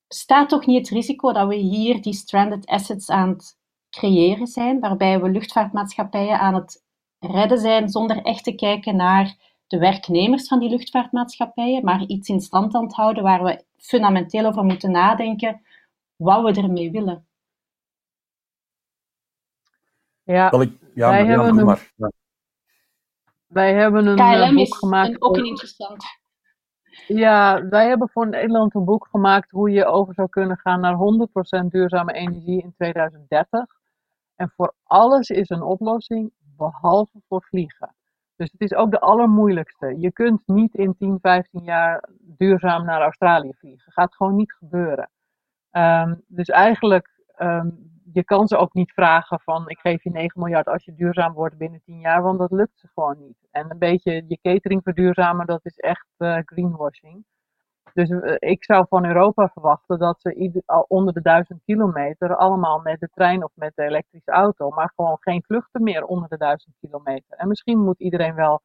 [0.08, 3.58] Bestaat toch niet het risico dat we hier die stranded assets aan het
[3.90, 6.84] creëren zijn, waarbij we luchtvaartmaatschappijen aan het
[7.20, 9.36] redden zijn zonder echt te kijken naar
[9.68, 14.46] de werknemers van die luchtvaartmaatschappijen, maar iets in stand aan het houden waar we fundamenteel
[14.46, 15.62] over moeten nadenken
[16.16, 17.28] wat we ermee willen.
[20.24, 20.52] Ja,
[20.94, 22.12] ja wij, hebben een,
[23.48, 25.22] wij hebben een KLM boek gemaakt.
[25.22, 26.06] ook een interessant.
[27.08, 30.96] Ja, wij hebben voor Nederland een boek gemaakt hoe je over zou kunnen gaan naar
[31.64, 33.66] 100% duurzame energie in 2030.
[34.36, 37.96] En voor alles is een oplossing, behalve voor vliegen.
[38.38, 40.00] Dus het is ook de allermoeilijkste.
[40.00, 43.92] Je kunt niet in 10, 15 jaar duurzaam naar Australië vliegen.
[43.92, 45.10] Gaat gewoon niet gebeuren.
[45.72, 50.42] Ehm, dus eigenlijk, um, je kan ze ook niet vragen van ik geef je 9
[50.42, 53.48] miljard als je duurzaam wordt binnen 10 jaar, want dat lukt ze gewoon niet.
[53.52, 57.26] En een beetje je catering verduurzamen, dat is echt uh, greenwashing.
[57.98, 62.80] Dus uh, ik zou van Europa verwachten dat ze ieder, onder de 1000 kilometer allemaal
[62.80, 66.38] met de trein of met de elektrische auto, maar gewoon geen vluchten meer onder de
[66.38, 67.38] 1000 kilometer.
[67.38, 68.62] En misschien moet iedereen wel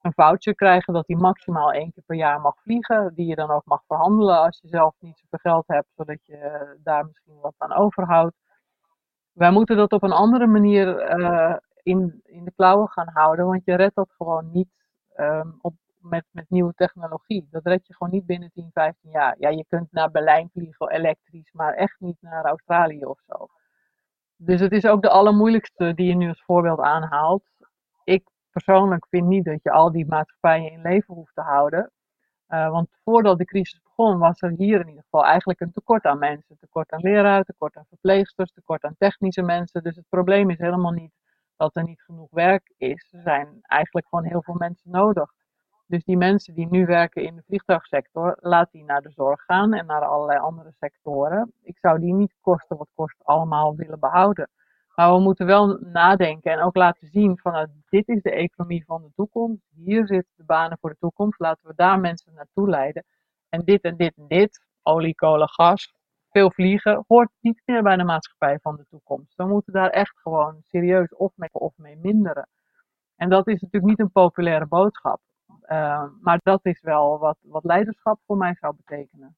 [0.00, 3.50] een voucher krijgen dat hij maximaal één keer per jaar mag vliegen, die je dan
[3.50, 7.40] ook mag verhandelen als je zelf niet zoveel geld hebt, zodat je uh, daar misschien
[7.40, 8.36] wat aan overhoudt.
[9.32, 13.64] Wij moeten dat op een andere manier uh, in, in de klauwen gaan houden, want
[13.64, 14.68] je redt dat gewoon niet
[15.16, 15.74] um, op
[16.04, 17.48] met, met nieuwe technologie.
[17.50, 19.36] Dat red je gewoon niet binnen 10, 15 jaar.
[19.38, 23.46] Ja, je kunt naar Berlijn vliegen elektrisch, maar echt niet naar Australië of zo.
[24.36, 27.44] Dus het is ook de allermoeilijkste die je nu als voorbeeld aanhaalt.
[28.04, 31.92] Ik persoonlijk vind niet dat je al die maatschappijen in leven hoeft te houden.
[32.48, 36.04] Uh, want voordat de crisis begon, was er hier in ieder geval eigenlijk een tekort
[36.04, 36.58] aan mensen.
[36.58, 39.82] Tekort aan leraren, tekort aan verpleegsters, tekort aan technische mensen.
[39.82, 41.12] Dus het probleem is helemaal niet
[41.56, 43.12] dat er niet genoeg werk is.
[43.12, 45.32] Er zijn eigenlijk gewoon heel veel mensen nodig.
[45.86, 49.72] Dus die mensen die nu werken in de vliegtuigsector, laat die naar de zorg gaan
[49.74, 51.52] en naar allerlei andere sectoren.
[51.62, 54.48] Ik zou die niet kosten wat kost allemaal willen behouden.
[54.94, 58.84] Maar we moeten wel nadenken en ook laten zien van nou, dit is de economie
[58.84, 59.62] van de toekomst.
[59.74, 61.40] Hier zitten de banen voor de toekomst.
[61.40, 63.04] Laten we daar mensen naartoe leiden.
[63.48, 65.94] En dit en dit en dit, olie, kolen, gas,
[66.30, 69.34] veel vliegen, hoort niet meer bij de maatschappij van de toekomst.
[69.36, 72.48] We moeten daar echt gewoon serieus of mee, of mee minderen.
[73.16, 75.20] En dat is natuurlijk niet een populaire boodschap.
[75.68, 79.36] Uh, maar dat is wel wat, wat leiderschap voor mij zou betekenen.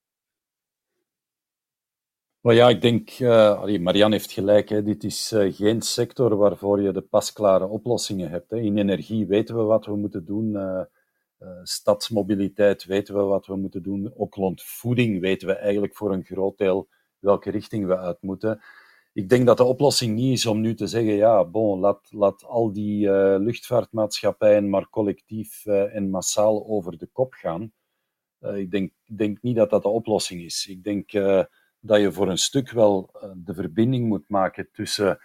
[2.40, 6.92] Ja, ik denk, uh, Marianne heeft gelijk, hè, dit is uh, geen sector waarvoor je
[6.92, 8.50] de pasklare oplossingen hebt.
[8.50, 8.56] Hè.
[8.56, 10.80] In energie weten we wat we moeten doen, uh,
[11.62, 16.24] stadsmobiliteit weten we wat we moeten doen, ook rond voeding weten we eigenlijk voor een
[16.24, 18.60] groot deel welke richting we uit moeten
[19.16, 22.44] ik denk dat de oplossing niet is om nu te zeggen, ja, bon, laat, laat
[22.44, 27.72] al die uh, luchtvaartmaatschappijen maar collectief uh, en massaal over de kop gaan.
[28.40, 30.66] Uh, ik denk, denk niet dat dat de oplossing is.
[30.66, 31.12] Ik denk
[31.80, 35.18] dat je voor een stuk wel de verbinding moet maken tussen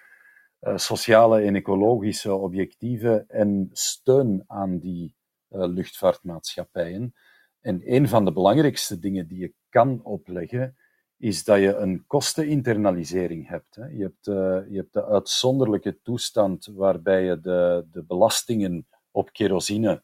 [0.75, 5.15] sociale en ecologische objectieven en steun aan die
[5.47, 7.13] luchtvaartmaatschappijen.
[7.61, 10.75] En een van de belangrijkste dingen die je kan opleggen,
[11.21, 13.75] is dat je een kosteninternalisering hebt.
[13.75, 13.85] Hè.
[13.85, 20.03] Je, hebt uh, je hebt de uitzonderlijke toestand waarbij je de, de belastingen op kerosine,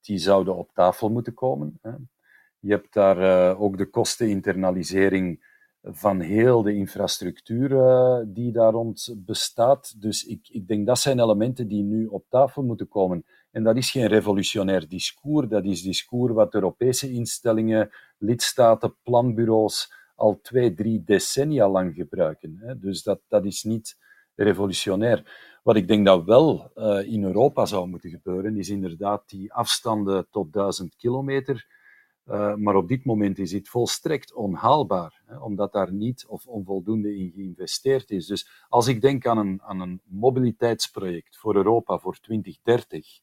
[0.00, 1.78] die zouden op tafel moeten komen.
[1.82, 1.90] Hè.
[2.58, 5.48] Je hebt daar uh, ook de kosteninternalisering
[5.82, 10.00] van heel de infrastructuur uh, die daar rond bestaat.
[10.00, 13.24] Dus ik, ik denk dat zijn elementen die nu op tafel moeten komen.
[13.50, 20.40] En dat is geen revolutionair discours, dat is discours wat Europese instellingen, lidstaten, planbureaus, al
[20.42, 22.56] twee, drie decennia lang gebruiken.
[22.60, 22.78] Hè.
[22.78, 23.96] Dus dat, dat is niet
[24.34, 25.48] revolutionair.
[25.62, 30.26] Wat ik denk dat wel uh, in Europa zou moeten gebeuren, is inderdaad die afstanden
[30.30, 31.66] tot duizend kilometer.
[32.26, 37.16] Uh, maar op dit moment is het volstrekt onhaalbaar, hè, omdat daar niet of onvoldoende
[37.16, 38.26] in geïnvesteerd is.
[38.26, 43.20] Dus als ik denk aan een, aan een mobiliteitsproject voor Europa voor 2030,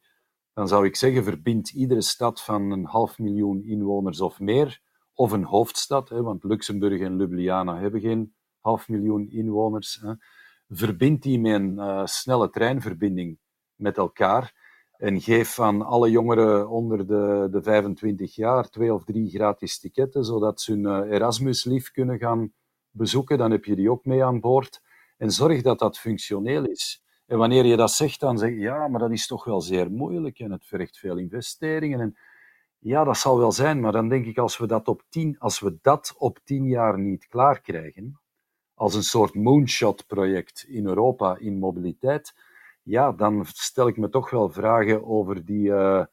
[0.53, 4.85] dan zou ik zeggen, verbind iedere stad van een half miljoen inwoners of meer
[5.17, 10.13] of een hoofdstad, hè, want Luxemburg en Ljubljana hebben geen half miljoen inwoners, hè,
[10.69, 13.39] verbind die met een uh, snelle treinverbinding
[13.75, 14.53] met elkaar
[14.97, 20.23] en geef aan alle jongeren onder de, de 25 jaar twee of drie gratis ticketten,
[20.23, 22.53] zodat ze hun uh, Erasmus-lief kunnen gaan
[22.91, 23.37] bezoeken.
[23.37, 24.81] Dan heb je die ook mee aan boord.
[25.17, 27.03] En zorg dat dat functioneel is.
[27.25, 29.91] En wanneer je dat zegt, dan zeg je, ja, maar dat is toch wel zeer
[29.91, 31.99] moeilijk en het vergt veel investeringen.
[31.99, 32.17] En
[32.79, 35.59] ja, dat zal wel zijn, maar dan denk ik, als we dat op tien, als
[35.59, 38.19] we dat op tien jaar niet klaar krijgen,
[38.73, 42.33] als een soort moonshot-project in Europa in mobiliteit,
[42.83, 46.05] ja, dan stel ik me toch wel vragen over die uh,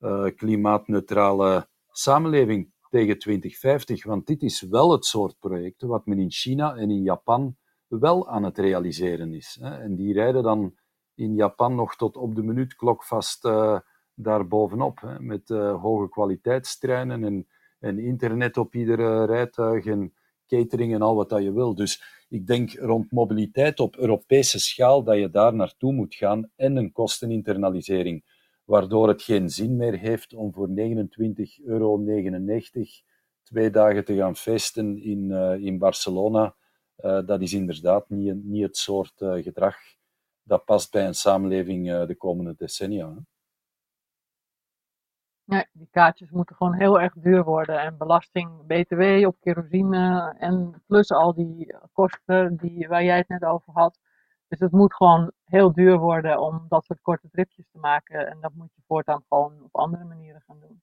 [0.00, 4.04] uh, klimaatneutrale samenleving tegen 2050.
[4.04, 7.56] Want dit is wel het soort projecten wat men in China en in Japan
[7.86, 9.58] wel aan het realiseren is.
[9.60, 9.78] Hè.
[9.78, 10.74] En die rijden dan
[11.14, 13.78] in Japan nog tot op de minuutklok vast uh,
[14.16, 15.00] daar bovenop.
[15.00, 20.14] Hè, met uh, hoge kwaliteitstreinen en, internet op iedere rijtuig en
[20.46, 21.74] catering en al wat dat je wil.
[21.74, 26.76] Dus ik denk rond mobiliteit op Europese schaal dat je daar naartoe moet gaan en
[26.76, 28.24] een kosteninternalisering,
[28.64, 30.74] waardoor het geen zin meer heeft om voor 29,99
[31.64, 32.04] euro
[33.42, 36.54] twee dagen te gaan feesten in, uh, in Barcelona
[36.98, 39.76] uh, dat is inderdaad niet, niet het soort gedrag
[40.42, 43.16] dat past bij een samenleving de komende decennia.
[45.46, 47.80] Nee, die kaartjes moeten gewoon heel erg duur worden.
[47.80, 53.44] En belasting, btw op kerosine en plus al die kosten die, waar jij het net
[53.44, 53.98] over had.
[54.48, 58.26] Dus het moet gewoon heel duur worden om dat soort korte tripjes te maken.
[58.26, 60.82] En dat moet je voortaan gewoon op andere manieren gaan doen.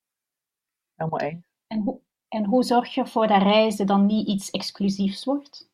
[0.96, 1.46] Helemaal eens.
[1.68, 5.72] En hoe, en hoe zorg je ervoor dat reizen dan niet iets exclusiefs wordt?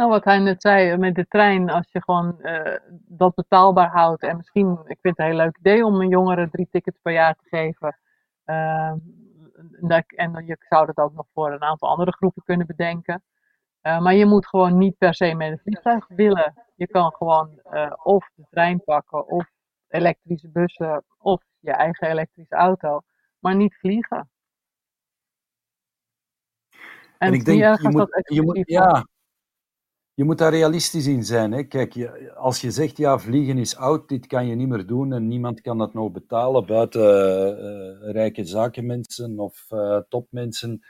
[0.00, 4.22] Nou, wat hij net zei, met de trein, als je gewoon uh, dat betaalbaar houdt.
[4.22, 7.12] En misschien, ik vind het een heel leuk idee om een jongere drie tickets per
[7.12, 7.98] jaar te geven.
[8.46, 8.92] Uh,
[10.16, 13.22] en je zou dat ook nog voor een aantal andere groepen kunnen bedenken.
[13.82, 16.54] Uh, maar je moet gewoon niet per se met een vliegtuig willen.
[16.74, 17.60] Je kan gewoon
[18.02, 19.50] of de trein pakken, of
[19.88, 23.00] elektrische bussen, of je eigen elektrische auto.
[23.38, 24.30] Maar niet vliegen.
[26.70, 29.06] En, en ik denk, je moet, je moet, ja,
[30.20, 31.52] je moet daar realistisch in zijn.
[31.52, 31.62] Hè.
[31.62, 35.28] Kijk, als je zegt, ja, vliegen is oud, dit kan je niet meer doen en
[35.28, 40.80] niemand kan dat nog betalen buiten uh, rijke zakenmensen of uh, topmensen,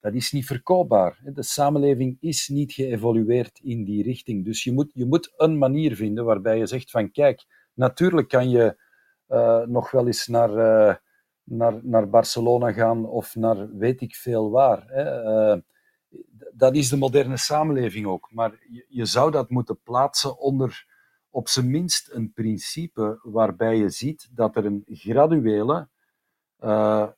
[0.00, 1.20] dat is niet verkoopbaar.
[1.24, 4.44] De samenleving is niet geëvolueerd in die richting.
[4.44, 7.44] Dus je moet, je moet een manier vinden waarbij je zegt van, kijk,
[7.74, 8.76] natuurlijk kan je
[9.66, 10.50] nog wel eens naar,
[11.42, 14.84] naar, naar Barcelona gaan of naar weet ik veel waar.
[14.86, 15.60] Hè
[16.54, 18.32] dat is de moderne samenleving ook.
[18.32, 20.86] Maar je, je zou dat moeten plaatsen onder
[21.30, 25.88] op zijn minst een principe waarbij je ziet dat er een graduele
[26.60, 27.08] uh,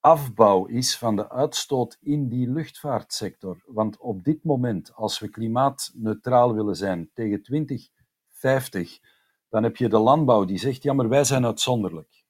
[0.00, 3.62] afbouw is van de uitstoot in die luchtvaartsector.
[3.66, 8.98] Want op dit moment, als we klimaatneutraal willen zijn tegen 2050,
[9.48, 12.24] dan heb je de landbouw die zegt, ja, maar wij zijn uitzonderlijk.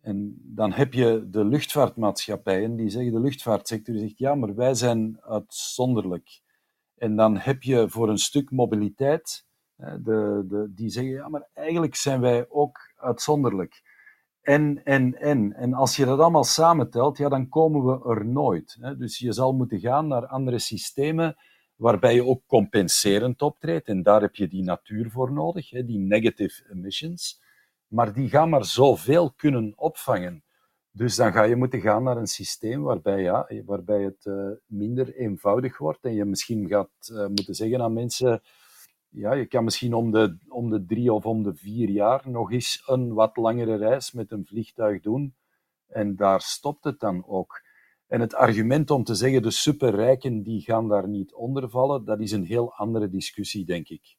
[0.00, 5.20] En dan heb je de luchtvaartmaatschappijen die zeggen, de luchtvaartsector zegt, ja, maar wij zijn
[5.20, 6.40] uitzonderlijk.
[6.96, 9.46] En dan heb je voor een stuk mobiliteit,
[9.76, 13.82] de, de, die zeggen, ja, maar eigenlijk zijn wij ook uitzonderlijk.
[14.42, 15.52] En, en, en.
[15.52, 18.78] En als je dat allemaal samentelt, ja, dan komen we er nooit.
[18.98, 21.36] Dus je zal moeten gaan naar andere systemen
[21.76, 23.88] waarbij je ook compenserend optreedt.
[23.88, 27.40] En daar heb je die natuur voor nodig, die negative emissions
[27.88, 30.42] maar die gaan maar zoveel kunnen opvangen.
[30.90, 35.14] Dus dan ga je moeten gaan naar een systeem waarbij, ja, waarbij het uh, minder
[35.14, 38.42] eenvoudig wordt en je misschien gaat uh, moeten zeggen aan mensen,
[39.08, 42.52] ja, je kan misschien om de, om de drie of om de vier jaar nog
[42.52, 45.34] eens een wat langere reis met een vliegtuig doen.
[45.86, 47.62] En daar stopt het dan ook.
[48.06, 52.20] En het argument om te zeggen de superrijken die gaan daar niet onder vallen, dat
[52.20, 54.17] is een heel andere discussie, denk ik.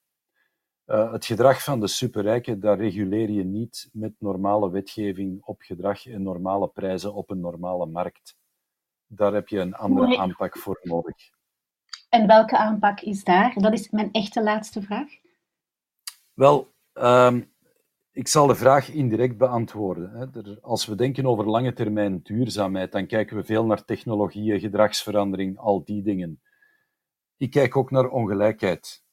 [0.89, 6.07] Uh, het gedrag van de superrijken, dat reguleer je niet met normale wetgeving op gedrag
[6.07, 8.35] en normale prijzen op een normale markt.
[9.07, 11.15] Daar heb je een andere aanpak voor nodig.
[12.09, 13.53] En welke aanpak is daar?
[13.55, 15.09] Dat is mijn echte laatste vraag.
[16.33, 17.53] Wel, um,
[18.11, 20.59] ik zal de vraag indirect beantwoorden.
[20.61, 25.83] Als we denken over lange termijn duurzaamheid, dan kijken we veel naar technologieën, gedragsverandering, al
[25.83, 26.41] die dingen.
[27.37, 29.07] Ik kijk ook naar ongelijkheid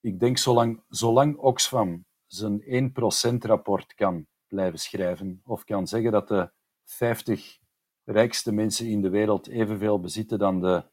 [0.00, 6.50] ik denk zolang, zolang Oxfam zijn 1%-rapport kan blijven schrijven, of kan zeggen dat de
[6.84, 7.58] 50
[8.04, 10.84] rijkste mensen in de wereld evenveel bezitten dan de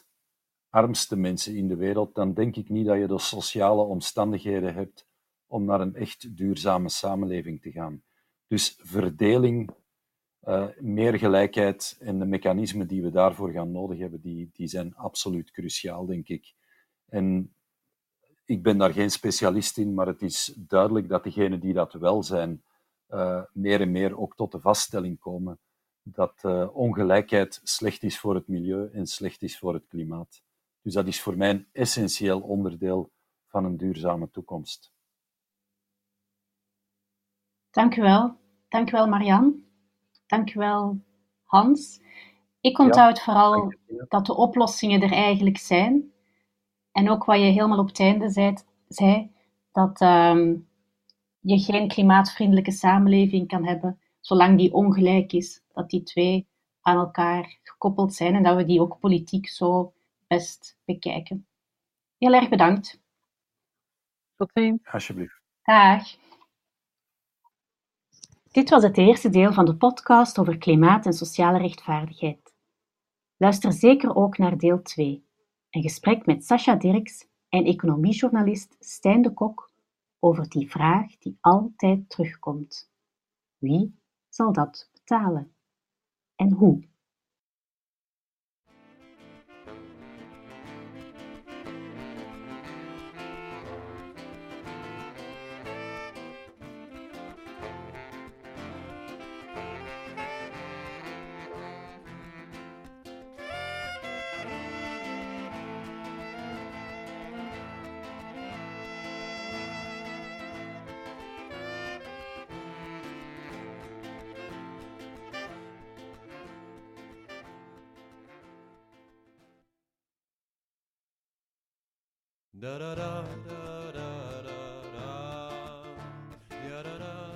[0.00, 0.04] 50%
[0.68, 5.06] armste mensen in de wereld, dan denk ik niet dat je de sociale omstandigheden hebt
[5.46, 8.02] om naar een echt duurzame samenleving te gaan.
[8.46, 9.70] Dus verdeling
[10.42, 14.94] uh, meer gelijkheid en de mechanismen die we daarvoor gaan nodig hebben, die, die zijn
[14.94, 16.54] absoluut cruciaal, denk ik.
[17.08, 17.54] En
[18.44, 22.22] ik ben daar geen specialist in, maar het is duidelijk dat degenen die dat wel
[22.22, 22.62] zijn,
[23.10, 25.58] uh, meer en meer ook tot de vaststelling komen
[26.02, 30.42] dat uh, ongelijkheid slecht is voor het milieu en slecht is voor het klimaat.
[30.82, 33.10] Dus dat is voor mij een essentieel onderdeel
[33.46, 34.92] van een duurzame toekomst.
[37.70, 38.36] Dank u wel.
[38.68, 39.64] Dank u wel, Marian.
[40.26, 40.98] Dank u wel,
[41.42, 42.00] Hans.
[42.60, 43.74] Ik onthoud vooral
[44.08, 46.12] dat de oplossingen er eigenlijk zijn.
[46.98, 48.54] En ook wat je helemaal op het einde zei,
[48.88, 49.32] zei
[49.72, 50.68] dat um,
[51.40, 55.62] je geen klimaatvriendelijke samenleving kan hebben zolang die ongelijk is.
[55.72, 56.48] Dat die twee
[56.80, 59.92] aan elkaar gekoppeld zijn en dat we die ook politiek zo
[60.26, 61.46] best bekijken.
[62.16, 63.00] Heel erg bedankt.
[64.36, 64.86] Tot ziens.
[64.86, 65.40] Alsjeblieft.
[65.62, 66.02] Dag.
[68.50, 72.54] Dit was het eerste deel van de podcast over klimaat en sociale rechtvaardigheid.
[73.36, 75.27] Luister zeker ook naar deel 2,
[75.70, 79.72] een gesprek met Sascha Dirks en economiejournalist Stijn de Kok
[80.18, 82.90] over die vraag die altijd terugkomt.
[83.58, 85.54] Wie zal dat betalen?
[86.34, 86.88] En hoe?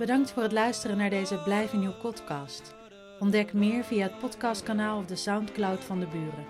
[0.03, 2.75] Bedankt voor het luisteren naar deze Blijf in podcast.
[3.19, 6.45] Ontdek meer via het podcastkanaal of de Soundcloud van de Buren.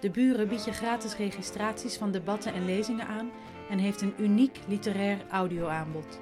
[0.00, 3.30] De Buren biedt je gratis registraties van debatten en lezingen aan
[3.68, 6.20] en heeft een uniek literair audioaanbod.